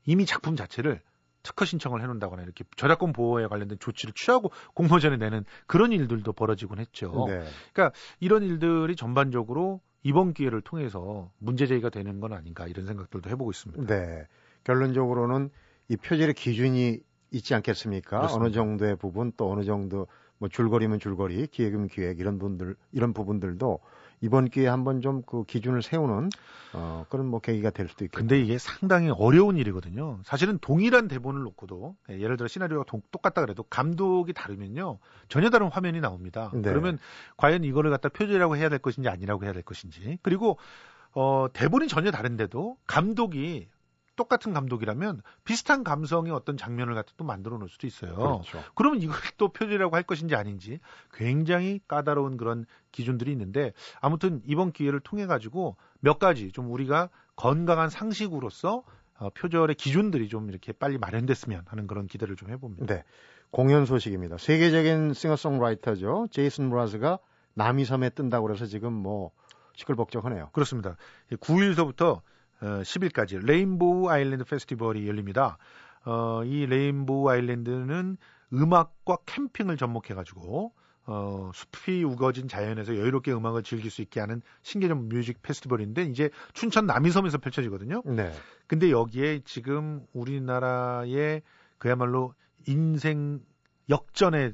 이미 0.06 0.24
작품 0.24 0.56
자체를 0.56 1.00
특허 1.42 1.64
신청을 1.64 2.00
해놓는다거나 2.02 2.42
이렇게 2.42 2.64
저작권 2.76 3.12
보호에 3.12 3.47
관련된 3.47 3.78
조치를 3.78 4.14
취하고 4.14 4.50
공모전에 4.75 5.16
내는 5.16 5.45
그런 5.66 5.92
일들도 5.92 6.33
벌어지곤 6.33 6.78
했죠. 6.78 7.26
네. 7.28 7.42
그러니까 7.73 7.97
이런 8.21 8.42
일들이 8.42 8.97
전반적으로 8.97 9.80
이번 10.02 10.33
기회를 10.33 10.61
통해서 10.62 11.30
문제 11.38 11.66
제기가 11.66 11.90
되는 11.90 12.21
건 12.21 12.33
아닌가 12.33 12.66
이런 12.66 12.87
생각들도 12.87 13.30
해보고 13.30 13.50
있습니다. 13.50 13.87
네. 13.87 14.26
결론적으로는 14.64 15.50
이 15.88 15.97
표절의 15.97 16.35
기준이 16.35 17.00
있지 17.30 17.54
않겠습니까? 17.54 18.18
그렇습니다. 18.18 18.45
어느 18.45 18.52
정도의 18.52 18.97
부분 18.97 19.33
또 19.37 19.50
어느 19.50 19.64
정도 19.64 20.07
뭐 20.38 20.49
줄거리면 20.49 20.99
줄거리, 20.99 21.47
기획이면 21.49 21.88
기획 21.88 22.21
이런 22.21 22.38
분들 22.38 22.76
이런 22.92 23.12
부분들도 23.12 23.80
이번 24.20 24.48
기회에 24.48 24.68
한번 24.68 25.00
좀 25.00 25.22
그 25.28 25.44
기준을 25.44 25.82
세우는 25.82 26.30
어, 26.72 27.04
그런 27.08 27.26
뭐 27.26 27.40
계기가 27.40 27.70
될 27.70 27.88
수도 27.88 28.04
있겠죠. 28.04 28.18
근데 28.18 28.40
이게 28.40 28.58
상당히 28.58 29.10
어려운 29.10 29.56
일이거든요. 29.56 30.20
사실은 30.25 30.58
동일한 30.60 31.08
대본을 31.08 31.42
놓고도 31.42 31.96
예, 32.10 32.20
예를 32.20 32.37
들어 32.37 32.48
시나리오가 32.48 32.84
동, 32.87 33.02
똑같다 33.10 33.40
그래도 33.42 33.62
감독이 33.64 34.32
다르면요 34.32 34.98
전혀 35.28 35.50
다른 35.50 35.68
화면이 35.68 36.00
나옵니다. 36.00 36.50
네. 36.54 36.62
그러면 36.62 36.98
과연 37.37 37.64
이거를 37.64 37.90
갖다 37.90 38.08
표절이라고 38.08 38.56
해야 38.56 38.68
될 38.68 38.78
것인지 38.78 39.08
아니라고 39.08 39.44
해야 39.44 39.52
될 39.52 39.62
것인지 39.62 40.18
그리고 40.22 40.58
어, 41.12 41.48
대본이 41.52 41.88
전혀 41.88 42.10
다른데도 42.10 42.76
감독이 42.87 43.68
똑같은 44.18 44.52
감독이라면 44.52 45.22
비슷한 45.44 45.84
감성의 45.84 46.32
어떤 46.32 46.56
장면을 46.56 46.94
갖다 46.94 47.12
또 47.16 47.25
만들어 47.25 47.56
놓을 47.56 47.68
수도 47.68 47.87
있어요. 47.87 48.14
그렇죠. 48.14 48.62
그러면 48.75 49.00
이걸 49.00 49.16
또 49.38 49.48
표절이라고 49.48 49.94
할 49.94 50.02
것인지 50.02 50.34
아닌지 50.34 50.80
굉장히 51.14 51.80
까다로운 51.87 52.37
그런 52.37 52.66
기준들이 52.90 53.30
있는데 53.32 53.72
아무튼 54.00 54.42
이번 54.44 54.72
기회를 54.72 55.00
통해 55.00 55.26
가지고 55.26 55.76
몇 56.00 56.18
가지 56.18 56.50
좀 56.50 56.70
우리가 56.70 57.08
건강한 57.37 57.88
상식으로서 57.88 58.82
어, 59.18 59.30
표절의 59.30 59.76
기준들이 59.76 60.28
좀 60.28 60.48
이렇게 60.48 60.72
빨리 60.72 60.98
마련됐으면 60.98 61.62
하는 61.66 61.87
그런 61.87 62.06
기대를 62.06 62.37
좀 62.37 62.50
해봅니다. 62.50 62.87
네. 62.87 63.04
공연 63.50 63.87
소식입니다. 63.87 64.37
세계적인 64.37 65.14
싱어송라이터죠. 65.14 66.28
제이슨 66.32 66.70
브라즈가 66.70 67.18
남이섬에 67.54 68.10
뜬다고 68.10 68.46
그래서 68.46 68.66
지금 68.66 68.92
뭐 68.92 69.30
시끌벅적하네요. 69.75 70.50
그렇습니다. 70.52 70.96
9일서부터 71.30 72.16
어, 72.16 72.22
10일까지 72.60 73.44
레인보우 73.44 74.08
아일랜드 74.08 74.44
페스티벌이 74.44 75.06
열립니다. 75.08 75.58
어, 76.04 76.42
이 76.44 76.66
레인보우 76.66 77.28
아일랜드는 77.28 78.16
음악과 78.52 79.18
캠핑을 79.26 79.76
접목해가지고 79.76 80.72
어, 81.10 81.50
숲이 81.54 82.04
우거진 82.04 82.48
자연에서 82.48 82.94
여유롭게 82.96 83.32
음악을 83.32 83.62
즐길 83.62 83.90
수 83.90 84.02
있게 84.02 84.20
하는 84.20 84.42
신개념 84.62 85.08
뮤직 85.08 85.40
페스티벌인데 85.40 86.02
이제 86.02 86.28
춘천 86.52 86.86
남이섬에서 86.86 87.38
펼쳐지거든요. 87.38 88.02
네. 88.04 88.30
근데 88.66 88.90
여기에 88.90 89.40
지금 89.46 90.04
우리나라의 90.12 91.42
그야말로 91.78 92.34
인생 92.66 93.40
역전의 93.88 94.52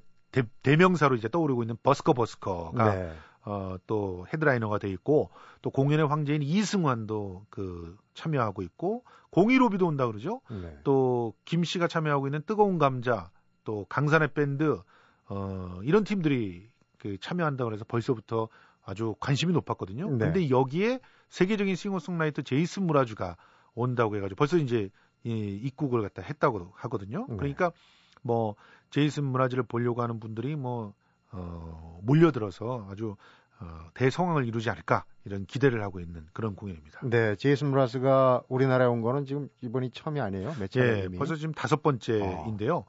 대, 0.63 0.77
명사로 0.77 1.17
이제 1.17 1.29
떠오르고 1.29 1.65
있는 1.65 1.77
버스커 1.83 2.13
버스커가 2.13 2.95
네. 2.95 3.13
어, 3.45 3.77
또 3.87 4.27
헤드라이너가 4.33 4.79
돼 4.79 4.89
있고 4.91 5.31
또 5.61 5.71
공연의 5.71 6.07
황제인 6.07 6.43
이승환도 6.43 7.47
그 7.51 7.97
참여하고 8.15 8.63
있고 8.63 9.05
공이로비도 9.31 9.87
온다 9.87 10.07
그러죠. 10.07 10.41
네. 10.51 10.79
또김 10.85 11.65
씨가 11.65 11.89
참여하고 11.89 12.27
있는 12.27 12.43
뜨거운 12.47 12.79
감자 12.79 13.31
또 13.65 13.85
강산의 13.89 14.29
밴드 14.33 14.81
어, 15.29 15.81
이런 15.83 16.05
팀들이 16.05 16.71
그 16.99 17.19
참여한다 17.19 17.65
그래서 17.65 17.85
벌써부터 17.87 18.49
아주 18.83 19.15
관심이 19.21 19.53
높았거든요. 19.53 20.11
네. 20.11 20.19
근데 20.19 20.51
여기에 20.51 21.01
세계적인 21.29 21.75
싱어송라이터 21.75 22.43
제이슨 22.43 22.87
무라주가 22.87 23.37
온다고 23.75 24.17
해가지고 24.17 24.37
벌써 24.37 24.57
이제 24.57 24.89
이 25.25 25.61
입국을 25.65 26.03
갖다 26.03 26.23
했다고 26.23 26.73
하거든요. 26.75 27.27
네. 27.29 27.37
그러니까 27.37 27.73
뭐 28.23 28.55
제이슨 28.91 29.25
무라주를 29.25 29.65
보려고 29.65 30.03
하는 30.03 30.21
분들이 30.21 30.55
뭐 30.55 30.95
어, 31.35 32.01
몰려들어서 32.03 32.87
아주 32.91 33.17
어, 33.61 33.89
대성황을 33.95 34.47
이루지 34.47 34.69
않을까 34.71 35.05
이런 35.25 35.47
기대를 35.47 35.83
하고 35.83 36.01
있는 36.01 36.27
그런 36.33 36.55
공연입니다. 36.55 37.01
네, 37.05 37.37
제이슨 37.37 37.71
브라스가 37.71 38.43
우리나라에 38.49 38.87
온 38.89 39.01
거는 39.01 39.25
지금 39.27 39.49
이번이 39.61 39.91
처음이 39.91 40.21
아니에요? 40.21 40.55
몇 40.59 40.71
차례? 40.71 41.05
예, 41.05 41.09
벌써 41.17 41.37
지금 41.37 41.53
다섯 41.55 41.83
번째인데요. 41.83 42.77
어. 42.79 42.87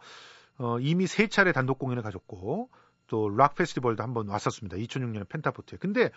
어, 0.58 0.80
이미 0.80 1.06
세 1.08 1.28
차례 1.28 1.52
단독 1.52 1.80
공연을 1.80 2.02
가졌고 2.04 2.70
또 3.08 3.30
락 3.30 3.56
페스티벌도 3.56 4.02
한번 4.02 4.28
왔었습니다. 4.30 4.78
2006년에 4.78 5.30
펜타포트에. 5.30 5.78
근데 5.80 6.10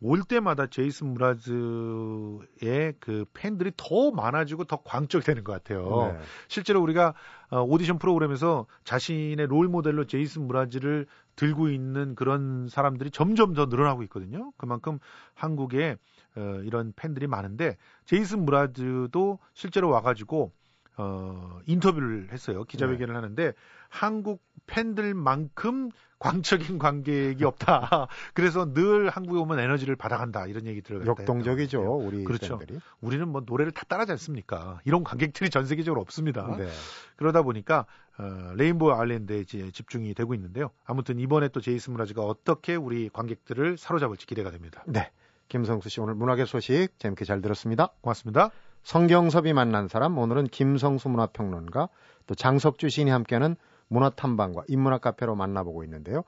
올 0.00 0.22
때마다 0.22 0.66
제이슨 0.66 1.08
므라즈의 1.14 2.94
그 3.00 3.24
팬들이 3.32 3.72
더 3.76 4.10
많아지고 4.10 4.64
더 4.64 4.76
광적되는 4.84 5.42
것 5.42 5.52
같아요. 5.52 6.12
네. 6.12 6.18
실제로 6.48 6.82
우리가 6.82 7.14
어, 7.50 7.62
오디션 7.62 7.98
프로그램에서 7.98 8.66
자신의 8.84 9.46
롤 9.46 9.68
모델로 9.68 10.06
제이슨 10.06 10.46
므라즈를 10.46 11.06
들고 11.36 11.68
있는 11.68 12.14
그런 12.14 12.68
사람들이 12.68 13.10
점점 13.10 13.54
더 13.54 13.66
늘어나고 13.66 14.02
있거든요. 14.04 14.52
그만큼 14.56 14.98
한국에 15.34 15.96
어, 16.36 16.60
이런 16.64 16.92
팬들이 16.96 17.26
많은데 17.26 17.76
제이슨 18.04 18.44
므라즈도 18.44 19.38
실제로 19.52 19.90
와가지고 19.90 20.52
어, 20.98 21.60
인터뷰를 21.66 22.28
했어요. 22.32 22.64
기자회견을 22.64 23.12
네. 23.12 23.14
하는데 23.14 23.52
한국 23.88 24.42
팬들만큼 24.66 25.90
광적인 26.18 26.78
관객이 26.78 27.44
없다. 27.44 28.08
그래서 28.34 28.72
늘 28.72 29.10
한국에 29.10 29.38
오면 29.38 29.58
에너지를 29.58 29.96
받아간다. 29.96 30.46
이런 30.46 30.66
얘기 30.66 30.80
들어요. 30.80 31.04
역동적이죠. 31.06 31.82
우리 31.82 32.24
그렇죠. 32.24 32.58
팬들이. 32.58 32.80
우리는 33.00 33.28
뭐 33.28 33.42
노래를 33.44 33.72
다 33.72 33.82
따라하지 33.86 34.12
않습니까? 34.12 34.80
이런 34.84 35.04
관객들이 35.04 35.50
전 35.50 35.66
세계적으로 35.66 36.00
없습니다. 36.00 36.56
네. 36.56 36.68
그러다 37.16 37.42
보니까 37.42 37.86
어, 38.18 38.52
레인보우 38.54 38.92
아일랜드에 38.92 39.40
이제 39.40 39.70
집중이 39.70 40.14
되고 40.14 40.34
있는데요. 40.34 40.70
아무튼 40.84 41.18
이번에 41.18 41.48
또 41.48 41.60
제이슨 41.60 41.92
무라즈가 41.92 42.22
어떻게 42.22 42.74
우리 42.74 43.10
관객들을 43.10 43.76
사로잡을지 43.76 44.26
기대가 44.26 44.50
됩니다. 44.50 44.82
네. 44.86 45.10
김성수 45.48 45.88
씨 45.88 46.00
오늘 46.00 46.14
문학의 46.14 46.46
소식 46.46 46.88
재밌게 46.98 47.24
잘 47.24 47.40
들었습니다. 47.40 47.90
고맙습니다. 48.00 48.50
성경섭이 48.82 49.52
만난 49.52 49.88
사람 49.88 50.16
오늘은 50.16 50.46
김성수 50.48 51.08
문화평론가 51.08 51.88
또 52.26 52.34
장석주 52.34 52.88
시인이 52.88 53.10
함께하는 53.10 53.56
문화탐방과 53.88 54.64
인문학 54.68 55.00
카페로 55.02 55.34
만나보고 55.34 55.84
있는데요. 55.84 56.24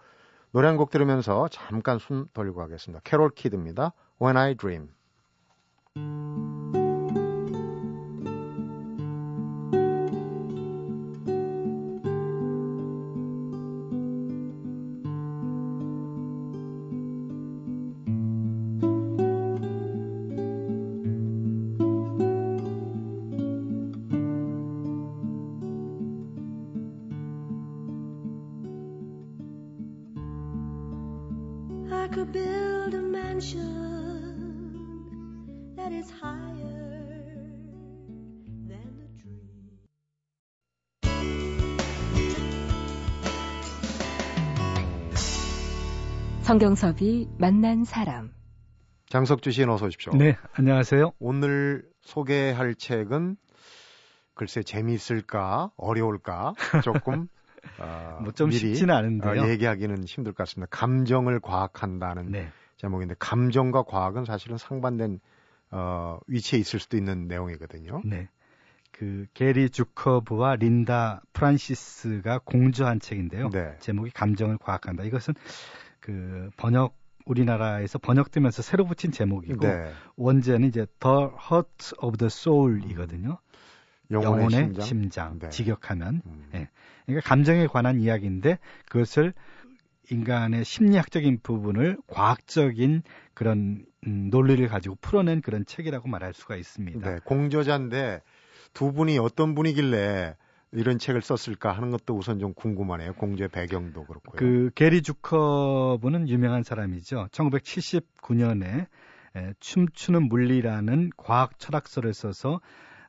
노래 0.53 0.69
한 0.69 0.77
곡 0.77 0.91
들으면서 0.91 1.49
잠깐 1.49 1.99
숨 1.99 2.27
돌리고 2.33 2.63
하겠습니다. 2.63 3.01
캐롤 3.05 3.31
키드입니다. 3.35 3.93
When 4.21 4.37
I 4.37 4.55
Dream. 4.55 4.89
성경섭이 46.49 47.29
만난 47.37 47.85
사람. 47.85 48.33
장석주 49.11 49.51
씨 49.51 49.65
어서 49.65 49.85
오십시오. 49.85 50.15
네, 50.15 50.39
안녕하세요. 50.55 51.13
오늘 51.19 51.85
소개할 52.01 52.75
책은 52.75 53.37
글쎄 54.33 54.63
재미있을까 54.63 55.73
어려울까 55.77 56.55
조금 56.83 57.29
어, 57.79 58.21
뭐좀 58.23 58.51
쉽지는 58.51 58.95
않은데요. 58.95 59.43
어, 59.43 59.49
얘기하기는 59.51 60.05
힘들 60.05 60.33
것 60.33 60.45
같습니다. 60.45 60.71
감정을 60.71 61.41
과학한다는 61.41 62.31
네. 62.31 62.49
제목인데 62.79 63.17
감정과 63.19 63.83
과학은 63.83 64.25
사실은 64.25 64.57
상반된 64.57 65.21
어, 65.71 66.19
위치에 66.29 66.59
있을 66.59 66.81
수도 66.81 66.97
있는 66.97 67.29
내용이거든요. 67.29 68.01
네. 68.07 68.31
그 68.91 69.27
게리 69.35 69.69
주커브와 69.69 70.57
린다 70.57 71.21
프란시스가 71.35 72.41
공저한 72.47 73.01
책인데요. 73.01 73.51
네. 73.51 73.77
제목이 73.81 74.13
감정을 74.13 74.57
과학한다. 74.57 75.05
이것은 75.05 75.35
그 76.01 76.51
번역 76.57 76.97
우리나라에서 77.27 77.99
번역되면서 77.99 78.63
새로 78.63 78.87
붙인 78.87 79.13
제목이고 79.13 79.67
네. 79.67 79.93
원제는 80.17 80.69
이제 80.69 80.87
The 81.01 81.17
Heart 81.51 81.97
of 82.01 82.17
the 82.17 82.27
Soul이거든요. 82.27 83.39
영혼의, 84.11 84.45
영혼의 84.45 84.51
심장, 84.51 84.87
심장 84.87 85.39
네. 85.39 85.51
직역하면 85.51 86.23
음. 86.25 86.49
예. 86.55 86.69
그러니까 87.05 87.29
감정에 87.29 87.67
관한 87.67 88.01
이야기인데 88.01 88.59
그것을 88.89 89.35
인간의 90.11 90.65
심리학적인 90.65 91.41
부분을 91.43 91.99
과학적인 92.07 93.03
그런 93.35 93.85
음, 94.07 94.31
논리를 94.31 94.67
가지고 94.69 94.97
풀어낸 95.01 95.43
그런 95.43 95.67
책이라고 95.67 96.09
말할 96.09 96.33
수가 96.33 96.57
있습니다. 96.57 97.11
네, 97.11 97.19
공저자인데 97.25 98.23
두 98.73 98.93
분이 98.93 99.19
어떤 99.19 99.55
분이길래 99.55 100.37
이런 100.73 100.99
책을 100.99 101.23
썼을까 101.23 101.73
하는 101.73 101.91
것도 101.91 102.15
우선 102.17 102.39
좀 102.39 102.53
궁금하네요. 102.53 103.15
공주의 103.15 103.49
배경도 103.49 104.05
그렇고요. 104.05 104.37
그 104.37 104.71
게리 104.75 105.03
주커브는 105.03 106.29
유명한 106.29 106.63
사람이죠. 106.63 107.29
1979년에 107.33 108.87
에, 109.37 109.55
춤추는 109.61 110.29
물리라는 110.29 111.11
과학 111.17 111.59
철학서를 111.59 112.13
써서 112.13 112.61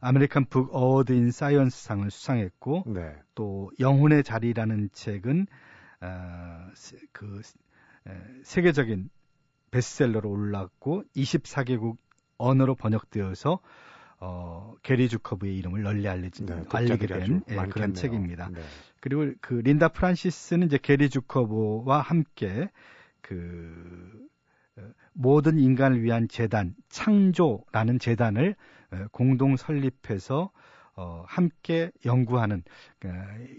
American 0.02 0.46
Book 0.46 0.74
Award 0.74 1.12
in 1.12 1.32
Science상을 1.32 2.10
수상했고 2.10 2.86
네. 2.88 3.16
또 3.36 3.70
영혼의 3.80 4.24
자리라는 4.24 4.90
책은 4.94 5.48
어, 6.02 6.68
그 7.12 7.42
에, 8.08 8.12
세계적인 8.44 9.10
베스트셀러로 9.72 10.30
올랐고 10.30 11.04
24개국 11.16 11.98
언어로 12.38 12.76
번역되어서 12.76 13.60
어, 14.22 14.76
게리 14.84 15.08
주커브의 15.08 15.58
이름을 15.58 15.84
널리 15.84 16.08
알려진, 16.08 16.46
네, 16.46 16.64
알리게 16.70 17.08
된 17.08 17.42
예, 17.50 17.56
그런 17.70 17.94
책입니다. 17.94 18.50
네. 18.50 18.62
그리고 19.00 19.32
그 19.40 19.54
린다 19.54 19.90
프란시스는 19.90 20.68
이제 20.68 20.78
게리 20.82 21.10
주커브와 21.10 22.02
함께 22.02 22.70
그 23.22 24.28
어, 24.78 24.82
모든 25.14 25.58
인간을 25.58 26.04
위한 26.04 26.28
재단 26.28 26.76
창조라는 26.90 28.00
재단을 28.00 28.56
어, 28.92 29.06
공동 29.12 29.56
설립해서 29.56 30.52
어, 30.96 31.24
함께 31.26 31.92
연구하는 32.04 32.62
그, 33.00 33.08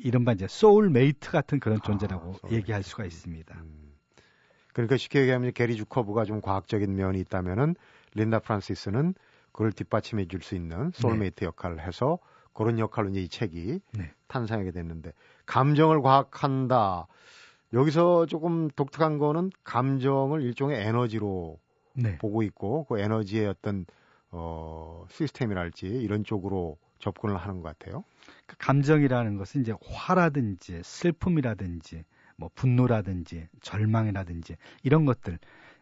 이른바 0.05 0.33
이제 0.33 0.47
소울메이트 0.47 1.31
같은 1.31 1.59
그런 1.59 1.79
아, 1.79 1.81
존재라고 1.81 2.35
아, 2.43 2.51
얘기할 2.51 2.83
수가 2.83 3.07
있습니다. 3.07 3.55
음. 3.55 3.95
그러니까 4.75 4.99
쉽게 4.99 5.23
얘기하면 5.23 5.53
게리 5.55 5.77
주커브가 5.77 6.27
좀 6.27 6.43
과학적인 6.43 6.95
면이 6.95 7.19
있다면은 7.21 7.77
린다 8.15 8.41
프란시스는 8.41 9.15
그걸 9.53 9.73
뒷받침해 9.73 10.27
줄 10.27 10.43
수 10.43 10.55
있는 10.55 10.91
소울메이트 10.95 11.41
네. 11.41 11.47
역할을 11.47 11.81
해서 11.81 12.19
그런 12.53 12.79
역할로 12.79 13.11
이제 13.11 13.21
이 13.21 13.29
책이 13.29 13.81
네. 13.93 14.13
탄생하게 14.29 14.71
됐는데 14.73 15.13
감정을 15.47 16.03
과학한다. 16.03 17.07
여기서 17.73 18.27
조금 18.27 18.69
독특한 18.71 19.19
거는 19.19 19.51
감정을 19.65 20.43
일종의 20.43 20.81
에너지로 20.85 21.59
네. 21.95 22.19
보고 22.19 22.43
있고 22.43 22.85
그 22.85 22.99
에너지의 22.99 23.47
어떤 23.47 23.87
어 24.33 25.05
시스템이랄지 25.11 25.87
이런 25.87 26.25
쪽으로 26.25 26.79
접근을 26.99 27.37
하는 27.37 27.61
것 27.61 27.77
같아요. 27.79 28.05
그 28.47 28.57
감정이라는 28.59 29.37
것은 29.37 29.63
이제 29.63 29.75
화라든지 29.85 30.81
슬픔이라든지 30.85 32.05
뭐 32.37 32.51
분노라든지 32.55 33.49
절망이라든지 33.61 34.57
이런 34.83 35.05
것들 35.05 35.39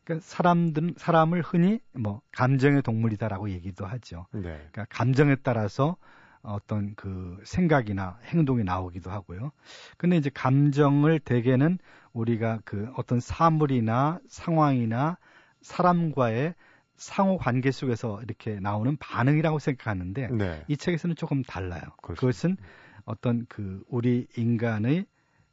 그러니까 0.08 0.26
사람들 0.26 0.94
사람을 0.96 1.42
흔히 1.42 1.80
뭐 1.92 2.22
감정의 2.32 2.80
동물이다라고 2.80 3.50
얘기도 3.50 3.84
하죠. 3.84 4.26
네. 4.32 4.40
그러니까 4.40 4.86
감정에 4.88 5.36
따라서 5.36 5.96
어떤 6.40 6.94
그 6.94 7.38
생각이나 7.44 8.18
행동이 8.24 8.64
나오기도 8.64 9.10
하고요. 9.10 9.52
근데 9.98 10.16
이제 10.16 10.30
감정을 10.32 11.20
대개는 11.20 11.78
우리가 12.14 12.60
그 12.64 12.90
어떤 12.96 13.20
사물이나 13.20 14.20
상황이나 14.28 15.18
사람과의 15.60 16.54
상호 16.96 17.36
관계 17.36 17.70
속에서 17.70 18.22
이렇게 18.22 18.58
나오는 18.60 18.96
반응이라고 18.96 19.58
생각하는데 19.58 20.28
네. 20.28 20.64
이 20.68 20.76
책에서는 20.78 21.16
조금 21.16 21.42
달라요. 21.42 21.82
그렇습니다. 22.00 22.14
그것은 22.14 22.56
어떤 23.04 23.44
그 23.48 23.82
우리 23.88 24.26
인간의 24.36 25.04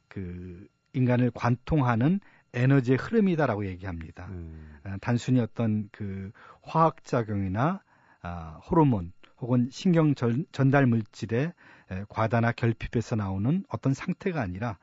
그 0.08 0.66
인간을 0.94 1.30
관통하는 1.34 2.20
에너지의 2.56 2.98
흐름이다라고 2.98 3.66
얘기합니다. 3.66 4.26
음. 4.30 4.78
아, 4.82 4.96
단순히 5.00 5.40
어떤 5.40 5.88
그 5.92 6.32
화학 6.62 7.04
작용이나 7.04 7.82
아, 8.22 8.60
호르몬 8.68 9.12
혹은 9.38 9.68
신경 9.70 10.14
전, 10.14 10.46
전달 10.50 10.86
물질의 10.86 11.52
에, 11.90 12.04
과다나 12.08 12.52
결핍에서 12.52 13.16
나오는 13.16 13.64
어떤 13.68 13.92
상태가 13.92 14.40
아니라 14.40 14.78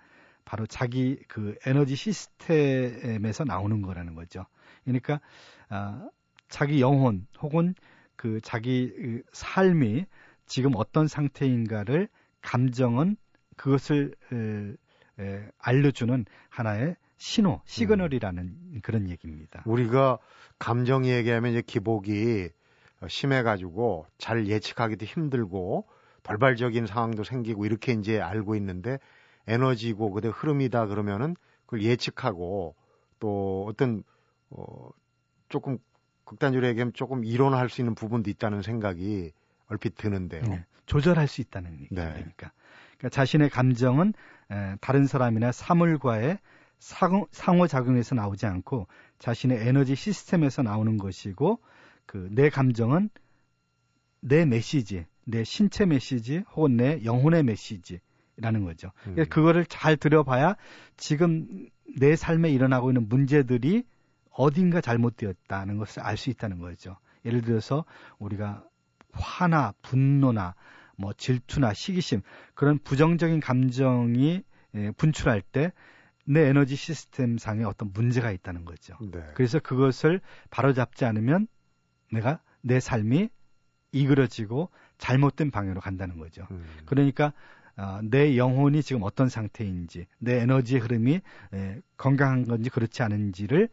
바로 0.46 0.66
자기 0.68 1.20
그 1.28 1.56
에너지 1.66 1.96
시스템에서 1.96 3.44
나오는 3.44 3.82
거라는 3.82 4.14
거죠. 4.14 4.46
그러니까 4.84 5.20
아, 5.70 6.08
자기 6.50 6.80
영혼 6.80 7.26
혹은 7.42 7.74
그 8.16 8.40
자기 8.42 8.94
그 8.96 9.24
삶이 9.32 10.06
지금 10.46 10.74
어떤 10.76 11.08
상태인가를 11.08 12.08
감정은 12.42 13.18
그것을 13.58 14.14
에, 14.32 15.24
에, 15.24 15.48
알려주는 15.58 16.26
하나의 16.50 16.96
신호, 17.24 17.62
시그널이라는 17.64 18.44
음. 18.44 18.80
그런 18.84 19.10
얘기입니다. 19.10 19.64
우리가 19.66 20.20
감정 20.60 21.06
얘기하면 21.06 21.52
이제 21.52 21.62
기복이 21.62 22.50
심해가지고 23.08 24.08
잘 24.18 24.46
예측하기도 24.46 25.06
힘들고 25.06 25.88
돌발적인 26.24 26.86
상황도 26.86 27.24
생기고 27.24 27.66
이렇게 27.66 27.94
이제 27.94 28.20
알고 28.20 28.58
있는데 28.58 29.00
에너지고 29.48 30.12
그대 30.12 30.28
흐름이다 30.28 30.88
그러면은 30.88 31.38
그걸 31.66 31.84
예측하고 31.84 32.76
또 33.22 33.68
어떤 33.70 34.04
어 34.50 34.90
조금 35.48 35.78
극단적으로 36.26 36.68
얘기하면 36.68 36.92
조금 36.92 37.24
이론화할 37.24 37.70
수 37.70 37.80
있는 37.80 37.96
부분도 37.96 38.30
있다는 38.32 38.62
생각이 38.62 39.32
얼핏 39.68 39.96
드는데요. 39.96 40.42
네, 40.42 40.66
조절할 40.88 41.30
수 41.30 41.40
있다는 41.40 41.72
얘기니까. 41.80 42.04
네. 42.04 42.14
그러니까 42.16 42.52
자신의 43.12 43.50
감정은 43.50 44.14
에, 44.52 44.76
다른 44.82 45.08
사람이나 45.08 45.54
사물과의 45.54 46.38
상호, 46.84 47.28
상호작용에서 47.32 48.14
나오지 48.14 48.46
않고 48.46 48.88
자신의 49.20 49.68
에너지 49.68 49.96
시스템에서 49.96 50.64
나오는 50.64 50.98
것이고 50.98 51.60
그 52.06 52.28
내 52.32 52.50
감정은 52.50 53.10
내 54.20 54.46
메시지, 54.46 55.06
내 55.24 55.46
신체 55.46 55.86
메시지 55.86 56.44
혹은 56.56 56.76
내 56.76 57.02
영혼의 57.06 57.44
메시지라는 57.44 58.66
거죠. 58.66 58.92
음. 59.08 59.16
그거를 59.30 59.66
잘 59.66 59.96
들여봐야 59.96 60.56
지금 60.98 61.70
내 61.98 62.18
삶에 62.18 62.50
일어나고 62.52 62.92
있는 62.92 63.08
문제들이 63.08 63.86
어딘가 64.32 64.82
잘못되었다는 64.82 65.78
것을 65.78 66.02
알 66.02 66.18
수 66.18 66.30
있다는 66.32 66.60
거죠. 66.60 66.98
예를 67.24 67.42
들어서 67.42 67.86
우리가 68.20 68.66
화나 69.14 69.74
분노나 69.82 70.56
뭐 70.98 71.14
질투나 71.14 71.74
시기심 71.74 72.22
그런 72.56 72.78
부정적인 72.80 73.40
감정이 73.40 74.44
예, 74.76 74.92
분출할 74.92 75.42
때 75.42 75.72
내 76.26 76.48
에너지 76.48 76.76
시스템 76.76 77.38
상에 77.38 77.64
어떤 77.64 77.92
문제가 77.94 78.32
있다는 78.32 78.66
거죠. 78.66 78.98
네. 79.02 79.22
그래서 79.34 79.60
그것을 79.60 80.22
바로잡지 80.50 81.06
않으면 81.06 81.48
내가 82.12 82.42
내 82.62 82.80
삶이 82.80 83.30
이그러지고 83.92 84.70
잘못된 84.98 85.52
방향으로 85.52 85.82
간다는 85.82 86.18
거죠. 86.18 86.48
음. 86.52 86.66
그러니까 86.86 87.34
어, 87.76 88.00
내 88.04 88.38
영혼이 88.38 88.84
지금 88.84 89.04
어떤 89.04 89.30
상태인지, 89.30 90.06
내 90.20 90.40
에너지의 90.42 90.82
흐름이 90.82 91.22
에, 91.54 91.82
건강한 91.98 92.46
건지 92.46 92.70
그렇지 92.70 93.02
않은지를 93.02 93.68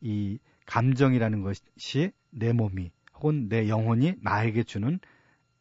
이 0.00 0.38
감정이라는 0.66 1.42
것이 1.42 2.10
내 2.30 2.52
몸이 2.52 2.90
혹은 3.14 3.48
내 3.48 3.68
영혼이 3.68 4.16
나에게 4.22 4.64
주는 4.64 4.98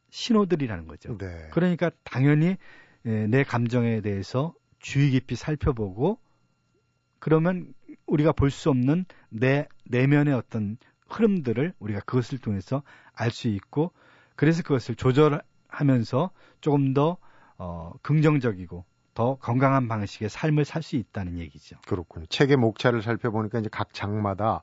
신호들이라는 0.09 0.87
거죠. 0.87 1.17
네. 1.17 1.49
그러니까 1.51 1.91
당연히 2.03 2.57
에, 3.05 3.27
내 3.27 3.43
감정에 3.43 4.01
대해서 4.01 4.55
주의 4.79 5.11
깊이 5.11 5.35
살펴보고 5.35 6.19
그러면 7.23 7.73
우리가 8.05 8.33
볼 8.33 8.51
수 8.51 8.69
없는 8.69 9.05
내 9.29 9.69
내면의 9.85 10.33
어떤 10.33 10.75
흐름들을 11.07 11.73
우리가 11.79 12.01
그것을 12.01 12.37
통해서 12.37 12.83
알 13.15 13.31
수 13.31 13.47
있고 13.47 13.93
그래서 14.35 14.61
그것을 14.61 14.95
조절하면서 14.95 16.31
조금 16.59 16.93
더 16.93 17.15
어, 17.57 17.93
긍정적이고 18.01 18.83
더 19.13 19.35
건강한 19.35 19.87
방식의 19.87 20.27
삶을 20.27 20.65
살 20.65 20.83
수 20.83 20.97
있다는 20.97 21.37
얘기죠. 21.37 21.77
그렇군요. 21.87 22.25
책의 22.25 22.57
목차를 22.57 23.01
살펴보니까 23.01 23.59
이제 23.59 23.69
각 23.71 23.93
장마다 23.93 24.61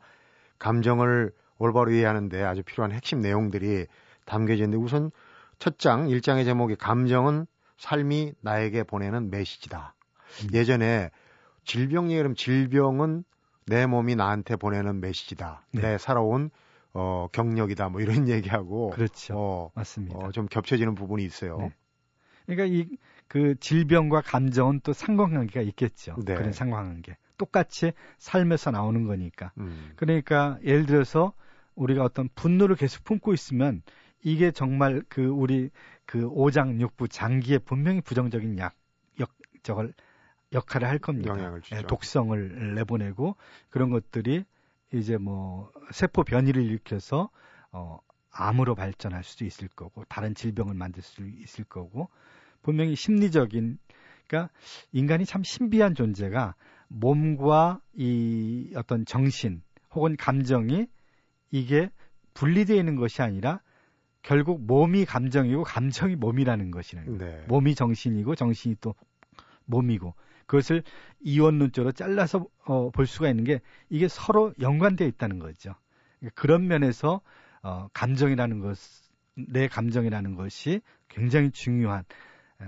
감정을 0.58 1.32
올바로 1.56 1.90
이해하는데 1.92 2.42
아주 2.42 2.62
필요한 2.62 2.92
핵심 2.92 3.22
내용들이 3.22 3.86
담겨져 4.26 4.64
있는데 4.64 4.76
우선 4.84 5.10
첫 5.58 5.78
장, 5.78 6.08
1장의 6.08 6.44
제목이 6.44 6.76
감정은 6.76 7.46
삶이 7.78 8.34
나에게 8.42 8.82
보내는 8.82 9.30
메시지다. 9.30 9.94
음. 10.42 10.48
예전에 10.52 11.10
질병 11.64 12.10
얘기하면 12.10 12.34
질병은 12.34 13.24
내 13.66 13.86
몸이 13.86 14.16
나한테 14.16 14.56
보내는 14.56 15.00
메시지다. 15.00 15.66
네. 15.72 15.82
내 15.82 15.98
살아온 15.98 16.50
어, 16.92 17.28
경력이다. 17.32 17.88
뭐 17.88 18.00
이런 18.00 18.28
얘기하고. 18.28 18.90
그렇죠. 18.90 19.34
어, 19.36 19.70
맞습니다. 19.74 20.18
어, 20.18 20.32
좀 20.32 20.46
겹쳐지는 20.46 20.94
부분이 20.94 21.24
있어요. 21.24 21.58
네. 21.58 21.72
그러니까 22.46 22.64
이 22.66 22.96
그 23.30 23.54
질병과 23.60 24.22
감정은 24.22 24.80
또 24.82 24.92
상관관계가 24.92 25.60
있겠죠. 25.62 26.16
네. 26.24 26.34
그런 26.34 26.52
상관관계. 26.52 27.16
똑같이 27.38 27.92
삶에서 28.18 28.72
나오는 28.72 29.06
거니까. 29.06 29.52
음. 29.58 29.92
그러니까 29.94 30.58
예를 30.64 30.84
들어서 30.84 31.32
우리가 31.76 32.02
어떤 32.02 32.28
분노를 32.34 32.74
계속 32.74 33.04
품고 33.04 33.32
있으면 33.32 33.82
이게 34.24 34.50
정말 34.50 35.04
그 35.08 35.26
우리 35.26 35.70
그 36.06 36.26
오장육부 36.26 37.06
장기에 37.06 37.58
분명히 37.58 38.00
부정적인 38.00 38.58
약, 38.58 38.74
역, 39.20 39.30
저걸 39.62 39.94
역할을 40.52 40.88
할 40.88 40.98
겁니다. 40.98 41.30
영향을 41.30 41.62
주죠. 41.62 41.76
예, 41.76 41.82
독성을 41.82 42.74
내보내고 42.74 43.36
그런 43.68 43.90
것들이 43.90 44.44
이제 44.92 45.16
뭐 45.16 45.70
세포 45.92 46.24
변이를 46.24 46.62
일으켜서 46.62 47.30
어 47.72 48.00
암으로 48.32 48.74
발전할 48.74 49.22
수도 49.24 49.44
있을 49.44 49.68
거고 49.68 50.04
다른 50.08 50.34
질병을 50.34 50.74
만들 50.74 51.02
수 51.02 51.26
있을 51.26 51.64
거고 51.64 52.08
분명히 52.62 52.94
심리적인 52.94 53.78
그러니까 54.26 54.52
인간이 54.92 55.24
참 55.24 55.42
신비한 55.42 55.94
존재가 55.94 56.54
몸과 56.88 57.80
이 57.94 58.72
어떤 58.76 59.04
정신 59.04 59.62
혹은 59.92 60.16
감정이 60.16 60.86
이게 61.50 61.90
분리되어 62.34 62.76
있는 62.76 62.96
것이 62.96 63.22
아니라 63.22 63.60
결국 64.22 64.60
몸이 64.62 65.04
감정이고 65.04 65.64
감정이 65.64 66.14
몸이라는 66.16 66.70
것이는 66.70 67.18
네. 67.18 67.44
몸이 67.48 67.74
정신이고 67.74 68.34
정신이 68.34 68.76
또 68.80 68.94
몸이고 69.64 70.14
그것을 70.50 70.82
이원론적으로 71.20 71.92
잘라서 71.92 72.44
어, 72.64 72.90
볼 72.90 73.06
수가 73.06 73.28
있는 73.28 73.44
게 73.44 73.60
이게 73.88 74.08
서로 74.08 74.52
연관되어 74.60 75.06
있다는 75.06 75.38
거죠. 75.38 75.76
그러니까 76.18 76.40
그런 76.40 76.66
면에서 76.66 77.20
어, 77.62 77.86
감정이라는 77.92 78.58
것, 78.58 78.76
내 79.36 79.68
감정이라는 79.68 80.34
것이 80.34 80.80
굉장히 81.06 81.52
중요한 81.52 82.02
어, 82.58 82.64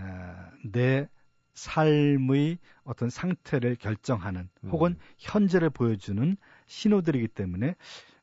내 0.64 1.08
삶의 1.54 2.58
어떤 2.84 3.10
상태를 3.10 3.74
결정하는 3.74 4.48
혹은 4.66 4.92
음. 4.92 4.98
현재를 5.18 5.68
보여주는 5.68 6.36
신호들이기 6.66 7.28
때문에 7.28 7.74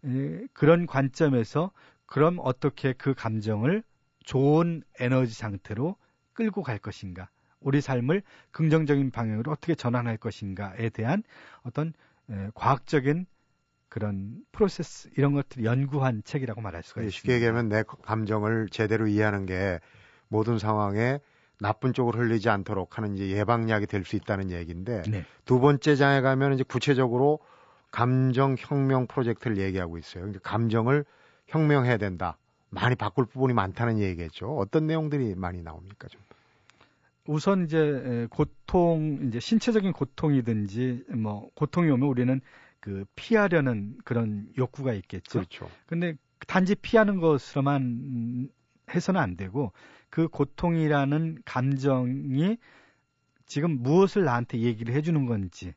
에, 0.05 0.47
그런 0.53 0.85
관점에서 0.85 1.71
그럼 2.05 2.37
어떻게 2.39 2.93
그 2.93 3.13
감정을 3.13 3.83
좋은 4.23 4.83
에너지 4.99 5.33
상태로 5.33 5.97
끌고 6.31 6.63
갈 6.63 6.79
것인가 6.79 7.29
우리 7.59 7.81
삶을 7.81 8.21
긍정적인 8.51 9.11
방향으로 9.11 9.51
어떻게 9.51 9.75
전환할 9.75 10.17
것인가에 10.17 10.89
대한 10.89 11.23
어떤 11.63 11.93
에, 12.29 12.49
과학적인 12.53 13.25
그런 13.89 14.43
프로세스 14.51 15.09
이런 15.17 15.33
것들을 15.33 15.65
연구한 15.65 16.21
책이라고 16.23 16.61
말할 16.61 16.83
수가 16.83 17.01
있습니다. 17.01 17.15
쉽게 17.17 17.33
얘기하면 17.33 17.69
내 17.69 17.83
감정을 18.03 18.69
제대로 18.69 19.07
이해하는 19.07 19.45
게 19.45 19.79
모든 20.27 20.59
상황에 20.59 21.19
나쁜 21.59 21.91
쪽으로 21.91 22.19
흘리지 22.19 22.49
않도록 22.49 22.97
하는 22.97 23.15
이제 23.15 23.29
예방약이 23.31 23.87
될 23.87 24.05
수 24.05 24.15
있다는 24.15 24.51
얘기인데 24.51 25.01
네. 25.09 25.25
두 25.43 25.59
번째 25.59 25.95
장에 25.95 26.21
가면 26.21 26.53
이제 26.53 26.63
구체적으로 26.63 27.39
감정 27.91 28.55
혁명 28.57 29.07
프로젝트를 29.07 29.57
얘기하고 29.57 29.97
있어요. 29.97 30.23
그러니까 30.23 30.47
감정을 30.49 31.03
혁명해야 31.47 31.97
된다. 31.97 32.37
많이 32.69 32.95
바꿀 32.95 33.25
부분이 33.25 33.53
많다는 33.53 33.97
얘기겠죠. 33.99 34.55
어떤 34.57 34.85
내용들이 34.85 35.33
많이 35.35 35.63
나옵니까 35.63 36.07
좀? 36.07 36.21
우선 37.25 37.65
이제 37.65 38.27
고통 38.31 39.19
이제 39.27 39.39
신체적인 39.39 39.93
고통이든지 39.93 41.05
뭐 41.15 41.49
고통이 41.53 41.89
오면 41.91 42.07
우리는 42.07 42.41
그 42.79 43.05
피하려는 43.15 43.97
그런 44.03 44.47
욕구가 44.57 44.93
있겠죠. 44.93 45.39
그렇죠. 45.39 45.69
근데 45.85 46.15
단지 46.47 46.75
피하는 46.75 47.19
것으로만 47.19 48.49
해서는 48.89 49.21
안 49.21 49.35
되고 49.35 49.71
그 50.09 50.27
고통이라는 50.27 51.39
감정이 51.45 52.57
지금 53.45 53.81
무엇을 53.81 54.23
나한테 54.23 54.59
얘기를 54.59 54.93
해주는 54.93 55.25
건지 55.25 55.73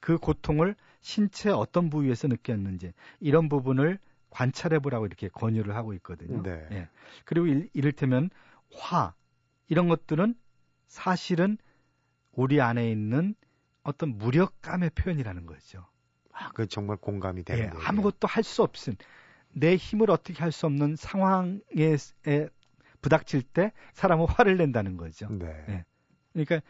그 0.00 0.18
고통을 0.18 0.76
신체 1.00 1.50
어떤 1.50 1.90
부위에서 1.90 2.28
느꼈는지 2.28 2.92
이런 3.20 3.48
부분을 3.48 3.98
관찰해 4.30 4.78
보라고 4.78 5.06
이렇게 5.06 5.28
권유를 5.28 5.76
하고 5.76 5.94
있거든요. 5.94 6.42
네. 6.42 6.66
예. 6.72 6.88
그리고 7.24 7.46
일, 7.46 7.68
이를테면 7.72 8.30
화 8.72 9.14
이런 9.68 9.88
것들은 9.88 10.34
사실은 10.94 11.58
우리 12.32 12.60
안에 12.60 12.88
있는 12.90 13.34
어떤 13.82 14.16
무력감의 14.16 14.90
표현이라는 14.90 15.44
거죠. 15.44 15.84
아, 16.32 16.50
그 16.52 16.66
정말 16.68 16.96
공감이 16.96 17.42
되는 17.42 17.64
예, 17.64 17.70
아무것도 17.84 18.28
할 18.28 18.44
수 18.44 18.62
없은 18.62 18.96
내 19.52 19.74
힘을 19.76 20.10
어떻게 20.10 20.40
할 20.40 20.52
수 20.52 20.66
없는 20.66 20.94
상황에 20.96 21.96
부닥칠 23.02 23.42
때 23.42 23.72
사람은 23.92 24.26
화를 24.28 24.56
낸다는 24.56 24.96
거죠. 24.96 25.28
네. 25.30 25.46
예. 25.68 25.84
그러니까 26.32 26.60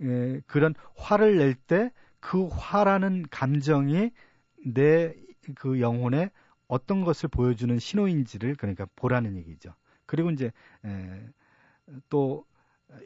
예, 0.00 0.40
그런 0.46 0.74
화를 0.96 1.36
낼 1.38 1.54
때 1.54 1.90
그 2.20 2.46
화라는 2.46 3.24
감정이 3.30 4.12
내 4.64 5.12
그 5.56 5.80
영혼에 5.80 6.30
어떤 6.68 7.04
것을 7.04 7.28
보여주는 7.28 7.76
신호인지를 7.76 8.54
그러니까 8.54 8.86
보라는 8.94 9.36
얘기죠. 9.38 9.74
그리고 10.06 10.30
이제 10.30 10.52
에, 10.84 11.28
또 12.08 12.46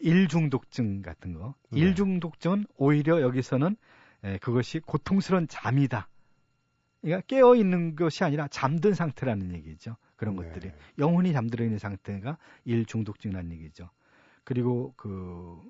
일중독증 0.01 1.03
같은 1.03 1.35
거. 1.35 1.55
네. 1.71 1.81
일중독증은 1.81 2.67
오히려 2.77 3.21
여기서는 3.21 3.77
에, 4.25 4.39
그것이 4.39 4.81
고통스러운 4.81 5.49
잠이다. 5.49 6.09
그러니까 7.01 7.27
깨어 7.27 7.55
있는 7.55 7.95
것이 7.95 8.25
아니라 8.25 8.49
잠든 8.49 8.95
상태라는 8.95 9.53
얘기죠. 9.55 9.97
그런 10.17 10.37
네. 10.37 10.43
것들이 10.43 10.73
영혼이 10.99 11.33
잠들어 11.33 11.65
있는 11.65 11.79
상태가 11.79 12.39
일중독증이라는 12.65 13.53
얘기죠. 13.53 13.91
그리고 14.45 14.95
그 14.97 15.61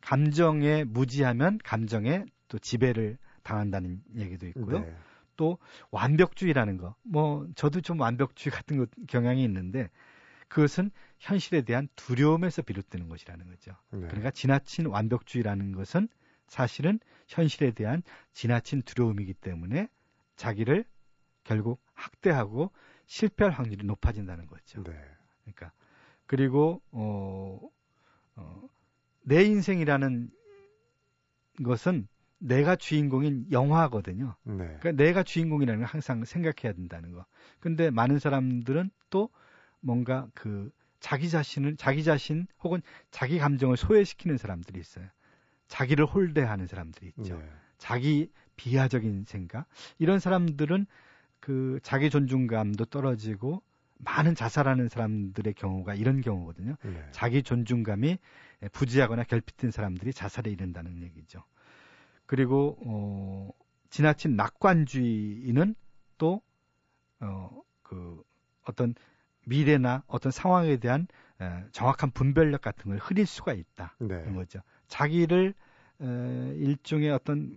감정에 0.00 0.84
무지하면 0.84 1.58
감정에 1.64 2.24
또 2.48 2.58
지배를 2.58 3.18
당한다는 3.42 4.02
얘기도 4.16 4.46
있고요. 4.48 4.80
네. 4.80 4.96
또 5.36 5.58
완벽주의라는 5.90 6.78
거. 6.78 6.94
뭐 7.02 7.46
저도 7.54 7.80
좀 7.80 8.00
완벽주의 8.00 8.52
같은 8.52 8.78
것 8.78 8.88
경향이 9.08 9.42
있는데 9.44 9.90
그것은 10.48 10.90
현실에 11.18 11.62
대한 11.62 11.88
두려움에서 11.96 12.62
비롯되는 12.62 13.08
것이라는 13.08 13.46
거죠. 13.48 13.72
네. 13.90 14.06
그러니까 14.06 14.30
지나친 14.30 14.86
완벽주의라는 14.86 15.72
것은 15.72 16.08
사실은 16.48 17.00
현실에 17.26 17.72
대한 17.72 18.02
지나친 18.32 18.82
두려움이기 18.82 19.34
때문에 19.34 19.88
자기를 20.36 20.84
결국 21.44 21.82
학대하고 21.94 22.70
실패할 23.06 23.52
확률이 23.52 23.84
높아진다는 23.86 24.46
거죠. 24.46 24.82
네. 24.82 24.92
그러니까 25.42 25.72
그리고 26.26 26.82
어, 26.90 27.60
어, 28.36 28.68
내 29.22 29.44
인생이라는 29.44 30.30
것은 31.64 32.08
내가 32.38 32.76
주인공인 32.76 33.46
영화거든요. 33.50 34.36
네. 34.44 34.56
그러니까 34.56 34.92
내가 34.92 35.22
주인공이라는 35.22 35.80
걸 35.80 35.88
항상 35.88 36.24
생각해야 36.24 36.74
된다는 36.74 37.12
거. 37.12 37.24
근데 37.60 37.90
많은 37.90 38.18
사람들은 38.18 38.90
또 39.10 39.30
뭔가 39.86 40.28
그 40.34 40.70
자기 40.98 41.30
자신을 41.30 41.76
자기 41.76 42.02
자신 42.02 42.48
혹은 42.64 42.82
자기 43.12 43.38
감정을 43.38 43.76
소외시키는 43.76 44.36
사람들이 44.36 44.80
있어요. 44.80 45.06
자기를 45.68 46.04
홀대하는 46.04 46.66
사람들이 46.66 47.12
있죠. 47.16 47.38
네. 47.38 47.48
자기 47.78 48.30
비하적인 48.56 49.24
생각. 49.26 49.66
이런 49.98 50.18
사람들은 50.18 50.86
그 51.38 51.78
자기 51.84 52.10
존중감도 52.10 52.86
떨어지고 52.86 53.62
많은 53.98 54.34
자살하는 54.34 54.88
사람들의 54.88 55.54
경우가 55.54 55.94
이런 55.94 56.20
경우거든요. 56.20 56.76
네. 56.82 57.08
자기 57.12 57.42
존중감이 57.42 58.18
부지하거나 58.72 59.22
결핍된 59.24 59.70
사람들이 59.70 60.12
자살에 60.12 60.50
이른다는 60.50 61.00
얘기죠. 61.02 61.44
그리고 62.26 62.76
어, 62.84 63.50
지나친 63.90 64.34
낙관주의는 64.34 65.76
또 66.18 66.42
어, 67.20 67.62
그 67.82 68.22
어떤 68.64 68.94
미래나 69.46 70.02
어떤 70.06 70.30
상황에 70.32 70.76
대한 70.76 71.06
에, 71.40 71.64
정확한 71.72 72.10
분별력 72.10 72.60
같은 72.60 72.90
걸 72.90 72.98
흐릴 72.98 73.26
수가 73.26 73.52
있다. 73.52 73.94
네. 73.98 74.22
는 74.22 74.34
거죠. 74.34 74.60
자기를 74.88 75.54
에, 76.02 76.04
일종의 76.56 77.10
어떤 77.10 77.56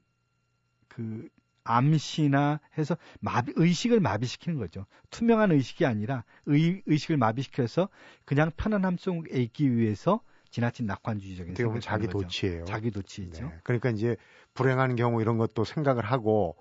그 0.88 1.28
암시나 1.63 2.60
해서 2.78 2.97
마비, 3.19 3.54
의식을 3.56 3.99
마비시키는 3.99 4.58
거죠. 4.58 4.86
투명한 5.10 5.52
의식이 5.52 5.86
아니라 5.86 6.23
의, 6.45 6.82
의식을 6.86 7.17
마비시켜서 7.17 7.89
그냥 8.25 8.52
편안함 8.56 8.97
속에 8.97 9.39
있기 9.41 9.75
위해서 9.75 10.21
지나친 10.52 10.88
낙관주의적인 10.88 11.56
생각 11.56 11.80
자기. 11.82 12.08
도치예요. 12.08 12.65
자기 12.65 12.89
도치죠. 12.91 13.45
네. 13.45 13.60
그러니까 13.63 13.89
이제 13.91 14.15
불행한 14.56 14.95
경우 14.95 15.21
이런 15.21 15.38
것도 15.38 15.63
생각을 15.63 16.04
하고 16.04 16.56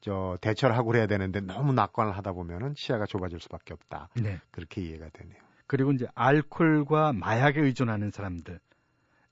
저 0.00 0.38
대처를 0.40 0.76
하고 0.76 0.88
그래야 0.88 1.06
되는데 1.06 1.40
너무 1.40 1.72
낙관을 1.72 2.16
하다 2.16 2.32
보면은 2.32 2.74
시야가 2.76 3.06
좁아질 3.06 3.40
수밖에 3.40 3.74
없다. 3.74 4.08
네. 4.14 4.40
그렇게 4.50 4.80
이해가 4.82 5.08
되네요. 5.10 5.38
그리고 5.66 5.92
이제 5.92 6.06
알코올과 6.14 7.12
마약에 7.12 7.60
의존하는 7.60 8.10
사람들. 8.10 8.58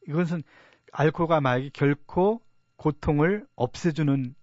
이것은 0.06 0.42
알코올과 0.92 1.40
마약이 1.40 1.70
결코 1.70 2.40
고통을 2.76 3.46
없애주는 3.56 4.34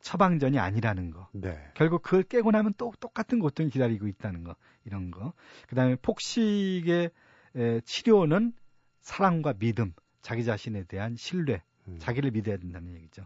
처방전이 0.00 0.58
아니라는 0.58 1.10
거. 1.10 1.28
네. 1.32 1.58
결국 1.74 2.02
그걸 2.02 2.22
깨고 2.22 2.50
나면 2.52 2.74
또 2.78 2.92
똑같은 3.00 3.40
고통이 3.40 3.70
기다리고 3.70 4.06
있다는 4.06 4.44
거. 4.44 4.54
이런 4.84 5.10
거. 5.10 5.32
그다음에 5.68 5.96
폭식의 5.96 7.10
에, 7.56 7.80
치료는 7.80 8.52
사랑과 9.00 9.54
믿음, 9.54 9.92
자기 10.22 10.44
자신에 10.44 10.84
대한 10.84 11.16
신뢰, 11.16 11.62
음. 11.88 11.96
자기를 11.98 12.30
믿어야 12.30 12.58
된다는 12.58 12.94
얘기죠. 12.94 13.24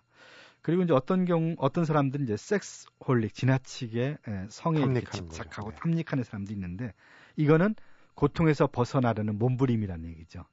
그리고 0.63 0.83
이제 0.83 0.93
어떤 0.93 1.25
경우 1.25 1.55
어떤 1.59 1.85
사람들은 1.85 2.25
이제 2.25 2.37
섹스홀릭 2.37 3.35
지나치게 3.35 4.19
에, 4.27 4.47
성에 4.49 5.01
집착하고 5.11 5.71
네. 5.71 5.77
탐닉하는 5.77 6.25
사람도 6.25 6.53
있는데 6.53 6.95
이거는 7.37 7.75
고통에서 8.15 8.69
벗어나려는 8.69 9.39
몸부림이라는 9.39 10.09
얘기죠. 10.11 10.45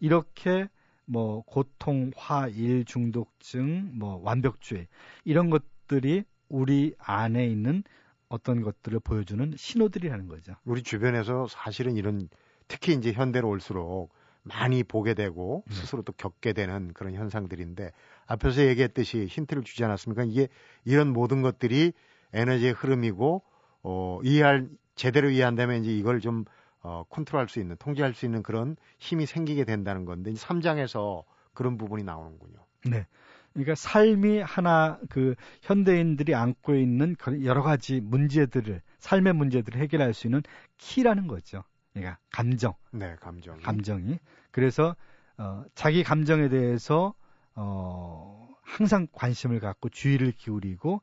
이렇게 0.00 0.68
뭐 1.04 1.42
고통, 1.42 2.10
화, 2.16 2.48
일, 2.48 2.84
중독증, 2.84 3.98
뭐 3.98 4.20
완벽주의 4.22 4.86
이런 5.24 5.50
것들이 5.50 6.24
우리 6.48 6.94
안에 6.98 7.46
있는 7.46 7.82
어떤 8.28 8.62
것들을 8.62 9.00
보여주는 9.00 9.54
신호들이라는 9.56 10.28
거죠. 10.28 10.54
우리 10.64 10.82
주변에서 10.82 11.46
사실은 11.48 11.96
이런 11.96 12.28
특히 12.68 12.94
이제 12.94 13.12
현대로 13.12 13.48
올수록 13.50 14.10
많이 14.42 14.82
보게 14.82 15.14
되고 15.14 15.64
네. 15.68 15.74
스스로 15.74 16.02
또 16.02 16.12
겪게 16.12 16.52
되는 16.52 16.92
그런 16.94 17.14
현상들인데 17.14 17.92
앞에서 18.26 18.66
얘기했듯이 18.66 19.26
힌트를 19.26 19.62
주지 19.62 19.84
않았습니까? 19.84 20.24
이게 20.24 20.48
이런 20.84 21.12
모든 21.12 21.42
것들이 21.42 21.92
에너지의 22.32 22.72
흐름이고 22.72 23.42
어 23.84 24.20
이해할 24.24 24.68
제대로 24.94 25.30
이해한다면 25.30 25.82
이제 25.82 25.92
이걸 25.92 26.20
좀 26.20 26.44
어, 26.82 27.04
컨트롤할 27.08 27.48
수 27.48 27.60
있는, 27.60 27.76
통제할 27.76 28.12
수 28.12 28.24
있는 28.26 28.42
그런 28.42 28.76
힘이 28.98 29.26
생기게 29.26 29.64
된다는 29.64 30.04
건데, 30.04 30.32
3장에서 30.32 31.22
그런 31.54 31.78
부분이 31.78 32.02
나오는군요. 32.02 32.58
네. 32.86 33.06
그러니까 33.52 33.74
삶이 33.74 34.40
하나 34.40 34.98
그 35.10 35.34
현대인들이 35.60 36.34
안고 36.34 36.74
있는 36.74 37.14
여러 37.44 37.62
가지 37.62 38.00
문제들을 38.00 38.80
삶의 38.98 39.34
문제들을 39.34 39.80
해결할 39.80 40.14
수 40.14 40.26
있는 40.26 40.42
키라는 40.78 41.26
거죠. 41.26 41.62
그러니까 41.92 42.18
감정. 42.30 42.74
네, 42.90 43.16
감정. 43.20 43.58
감정이. 43.60 44.18
그래서 44.50 44.96
어 45.36 45.64
자기 45.74 46.02
감정에 46.02 46.48
대해서 46.48 47.14
어 47.54 48.48
항상 48.62 49.06
관심을 49.12 49.60
갖고 49.60 49.88
주의를 49.88 50.32
기울이고 50.32 51.02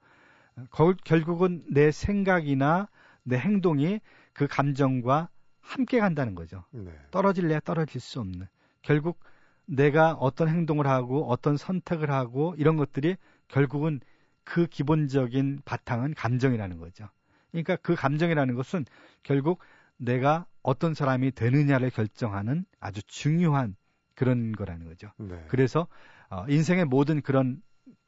거, 0.71 0.93
결국은 1.03 1.63
내 1.69 1.91
생각이나 1.91 2.89
내 3.23 3.37
행동이 3.37 3.99
그 4.33 4.47
감정과 4.47 5.29
함께 5.61 5.99
간다는 5.99 6.35
거죠. 6.35 6.63
네. 6.71 6.91
떨어질래야 7.11 7.59
떨어질 7.61 8.01
수 8.01 8.19
없는. 8.19 8.47
결국 8.81 9.19
내가 9.65 10.13
어떤 10.13 10.47
행동을 10.47 10.87
하고 10.87 11.29
어떤 11.29 11.57
선택을 11.57 12.09
하고 12.09 12.55
이런 12.57 12.75
것들이 12.75 13.17
결국은 13.47 13.99
그 14.43 14.65
기본적인 14.65 15.61
바탕은 15.63 16.15
감정이라는 16.15 16.79
거죠. 16.79 17.07
그러니까 17.51 17.75
그 17.75 17.93
감정이라는 17.93 18.55
것은 18.55 18.85
결국 19.21 19.59
내가 19.97 20.47
어떤 20.61 20.93
사람이 20.93 21.31
되느냐를 21.31 21.89
결정하는 21.89 22.65
아주 22.79 23.01
중요한 23.03 23.75
그런 24.15 24.51
거라는 24.51 24.85
거죠. 24.85 25.11
네. 25.17 25.43
그래서 25.47 25.87
어, 26.29 26.45
인생의 26.47 26.85
모든 26.85 27.21
그런 27.21 27.61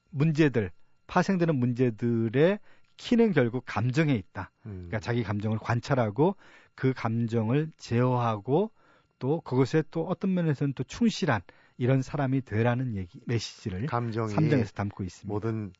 문제들, 0.09 0.71
파생되는 1.07 1.55
문제들의 1.55 2.59
키는 2.97 3.31
결국 3.31 3.63
감정에 3.65 4.13
있다. 4.13 4.51
음. 4.65 4.87
그러니까 4.87 4.99
자기 4.99 5.23
감정을 5.23 5.57
관찰하고 5.57 6.35
그 6.75 6.93
감정을 6.93 7.71
제어하고 7.77 8.71
또 9.19 9.41
그것에 9.41 9.83
또 9.91 10.05
어떤 10.07 10.33
면에서는 10.33 10.73
또 10.73 10.83
충실한 10.83 11.41
이런 11.77 12.01
사람이 12.01 12.41
되라는 12.41 12.95
얘기 12.95 13.21
메시지를 13.25 13.85
감정이 13.87 14.33
3장에서 14.33 14.75
담고 14.75 15.03
있습니다. 15.03 15.33
모든 15.33 15.71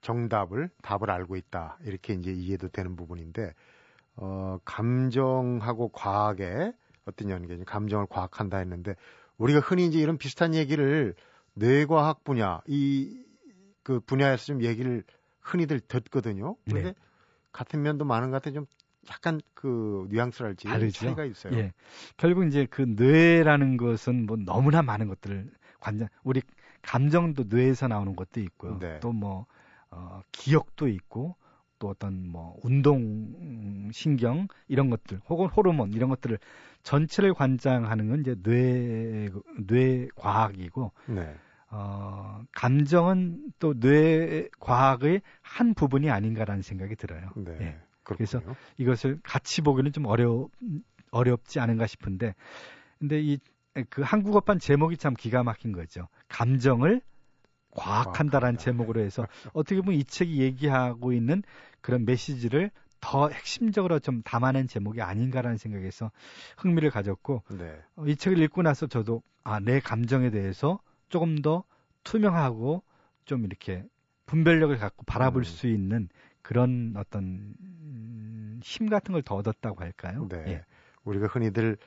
정답을 0.00 0.70
답을 0.82 1.10
알고 1.10 1.36
있다 1.36 1.78
이렇게 1.84 2.14
이제 2.14 2.32
이해도 2.32 2.68
되는 2.68 2.96
부분인데 2.96 3.54
어 4.20 4.58
감정하고 4.64 5.88
과학의 5.88 6.72
어떤 7.06 7.30
연계냐 7.30 7.64
감정을 7.64 8.06
과학한다 8.08 8.58
했는데 8.58 8.94
우리가 9.38 9.60
흔히 9.60 9.86
이제 9.86 9.98
이런 9.98 10.18
비슷한 10.18 10.54
얘기를 10.54 11.14
뇌과학 11.54 12.22
분야 12.24 12.60
이 12.66 13.30
그 13.82 14.00
분야에서 14.00 14.44
좀 14.44 14.62
얘기를 14.62 15.02
흔히들 15.40 15.80
듣거든요. 15.80 16.56
그런데 16.64 16.90
네. 16.90 16.94
같은 17.52 17.82
면도 17.82 18.04
많은 18.04 18.30
것 18.30 18.40
같아 18.40 18.52
좀 18.52 18.66
약간 19.10 19.40
그 19.54 20.06
뉘앙스랄지 20.10 20.68
다르죠. 20.68 21.06
차이가 21.06 21.24
있어요. 21.24 21.54
예. 21.54 21.72
결국 22.16 22.46
이제 22.46 22.66
그 22.70 22.82
뇌라는 22.82 23.76
것은 23.76 24.26
뭐 24.26 24.36
너무나 24.36 24.82
많은 24.82 25.08
것들을 25.08 25.50
관장 25.80 26.08
우리 26.22 26.42
감정도 26.82 27.44
뇌에서 27.48 27.88
나오는 27.88 28.14
것도 28.14 28.40
있고요. 28.40 28.78
네. 28.78 29.00
또뭐 29.00 29.46
어, 29.90 30.22
기억도 30.30 30.86
있고 30.86 31.34
또 31.80 31.88
어떤 31.88 32.28
뭐 32.28 32.56
운동 32.62 33.90
신경 33.92 34.46
이런 34.68 34.88
것들 34.90 35.20
혹은 35.28 35.46
호르몬 35.46 35.92
이런 35.92 36.08
것들을 36.08 36.38
전체를 36.84 37.34
관장하는 37.34 38.08
건 38.08 38.20
이제 38.20 38.36
뇌 38.42 39.28
뇌 39.66 40.06
과학이고 40.14 40.92
네. 41.08 41.34
어, 41.70 42.42
감정은 42.52 43.52
또 43.58 43.74
뇌 43.74 44.48
과학의 44.60 45.22
한 45.42 45.74
부분이 45.74 46.08
아닌가라는 46.10 46.62
생각이 46.62 46.94
들어요. 46.94 47.30
네. 47.34 47.56
예. 47.60 47.78
그래서 48.04 48.40
이것을 48.76 49.18
같이 49.24 49.62
보기는 49.62 49.92
좀 49.92 50.06
어려 50.06 50.48
어렵지 51.10 51.58
않은가 51.58 51.88
싶은데 51.88 52.34
근데 53.00 53.20
이 53.20 53.38
그 53.88 54.02
한국어판 54.02 54.58
제목이 54.58 54.96
참 54.96 55.14
기가 55.14 55.42
막힌 55.42 55.72
거죠. 55.72 56.08
감정을 56.28 57.00
과학한다라는 57.70 58.58
제목으로 58.58 59.00
해서 59.00 59.26
어떻게 59.52 59.80
보면 59.80 59.98
이 59.98 60.04
책이 60.04 60.40
얘기하고 60.40 61.12
있는 61.12 61.42
그런 61.80 62.04
메시지를 62.04 62.70
더 63.00 63.28
핵심적으로 63.28 63.98
좀 63.98 64.22
담아낸 64.22 64.66
제목이 64.66 65.00
아닌가라는 65.00 65.56
생각에서 65.56 66.10
흥미를 66.58 66.90
가졌고 66.90 67.42
네. 67.58 67.78
어, 67.96 68.04
이 68.06 68.16
책을 68.16 68.38
읽고 68.38 68.62
나서 68.62 68.86
저도 68.86 69.22
아, 69.42 69.58
내 69.60 69.80
감정에 69.80 70.30
대해서 70.30 70.80
조금 71.08 71.40
더 71.40 71.64
투명하고 72.04 72.82
좀 73.24 73.44
이렇게 73.44 73.84
분별력을 74.26 74.76
갖고 74.76 75.04
바라볼 75.04 75.42
음. 75.42 75.44
수 75.44 75.66
있는 75.66 76.08
그런 76.42 76.94
어떤 76.96 77.54
힘 78.62 78.88
같은 78.90 79.12
걸 79.12 79.22
더 79.22 79.36
얻었다고 79.36 79.82
할까요? 79.82 80.28
네. 80.30 80.44
예. 80.48 80.64
우리가 81.04 81.26
흔히들 81.26 81.78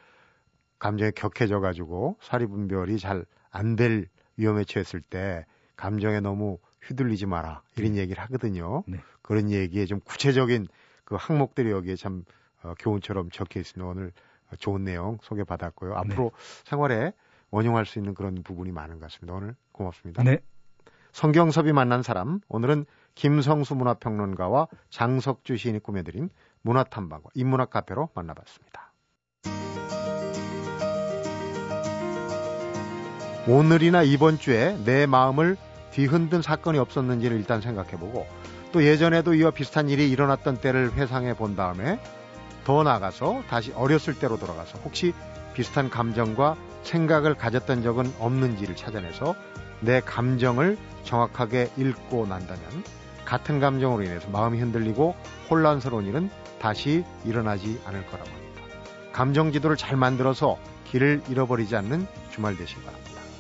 감정에 0.80 1.12
격해져 1.12 1.60
가지고 1.60 2.18
사리 2.22 2.46
분별이 2.48 2.98
잘 2.98 3.26
안 3.52 3.76
될 3.76 4.08
위험에 4.36 4.64
처했을 4.64 5.00
때 5.02 5.46
감정에 5.76 6.20
너무 6.20 6.60
휘둘리지 6.88 7.26
마라 7.26 7.62
이런 7.78 7.94
네. 7.94 8.00
얘기를 8.00 8.22
하거든요. 8.24 8.84
네. 8.88 9.00
그런 9.22 9.52
얘기에 9.52 9.86
좀 9.86 10.00
구체적인 10.02 10.68
그 11.06 11.16
항목들이 11.18 11.72
여기에 11.72 11.96
참 11.96 12.24
어, 12.62 12.74
교훈처럼 12.80 13.30
적혀 13.32 13.60
있으면 13.60 13.88
오늘 13.88 14.12
좋은 14.60 14.84
내용 14.84 15.18
소개받았고요. 15.22 15.96
앞으로 15.96 16.32
네. 16.36 16.70
생활에 16.70 17.14
원용할 17.52 17.86
수 17.86 18.00
있는 18.00 18.14
그런 18.14 18.44
부분이 18.44 18.72
많은 18.72 19.00
것 19.00 19.12
같습니다. 19.12 19.34
오늘 19.36 19.56
고맙습니다. 19.72 20.24
네. 20.24 20.40
성경섭이 21.12 21.74
만난 21.74 22.02
사람 22.02 22.40
오늘은 22.48 22.86
김성수 23.16 23.76
문화평론가와 23.76 24.68
장석주 24.90 25.58
시인이 25.58 25.80
꾸며드린 25.80 26.30
문화탐방과 26.64 27.30
인문학 27.36 27.70
카페로 27.70 28.10
만나봤습니다. 28.16 28.93
오늘이나 33.46 34.04
이번 34.04 34.40
주에 34.40 34.78
내 34.86 35.06
마음을 35.06 35.58
뒤흔든 35.92 36.42
사건이 36.42 36.80
없었는지를 36.80 37.36
일단 37.36 37.60
생각해보고 37.60 38.26
또 38.72 38.86
예전에도 38.86 39.34
이와 39.34 39.52
비슷한 39.52 39.90
일이 39.90 40.10
일어났던 40.10 40.62
때를 40.62 40.94
회상해 40.94 41.36
본 41.36 41.58
다음에 41.58 42.00
더 42.64 42.84
나아가서 42.84 43.44
다시 43.50 43.74
어렸을 43.74 44.18
때로 44.18 44.40
돌아가서 44.40 44.80
혹시 44.86 45.14
비슷한 45.54 45.90
감정과 45.90 46.56
생각을 46.84 47.36
가졌던 47.36 47.84
적은 47.84 48.14
없는지를 48.18 48.78
찾아내서 48.78 49.36
내 49.82 50.00
감정을 50.00 50.78
정확하게 51.04 51.70
읽고 51.76 52.26
난다면 52.26 52.62
같은 53.26 53.60
감정으로 53.60 54.04
인해서 54.04 54.30
마음이 54.30 54.58
흔들리고 54.60 55.16
혼란스러운 55.50 56.08
일은 56.08 56.30
다시 56.60 57.04
일어나지 57.26 57.80
않을 57.86 58.06
거라고 58.06 58.30
합니다. 58.30 58.62
감정 59.12 59.52
지도를 59.52 59.76
잘 59.76 59.98
만들어서 59.98 60.58
길을 60.86 61.24
잃어버리지 61.28 61.76
않는 61.76 62.08
주말 62.32 62.56
되시기 62.56 62.82
바랍니다. 62.82 63.03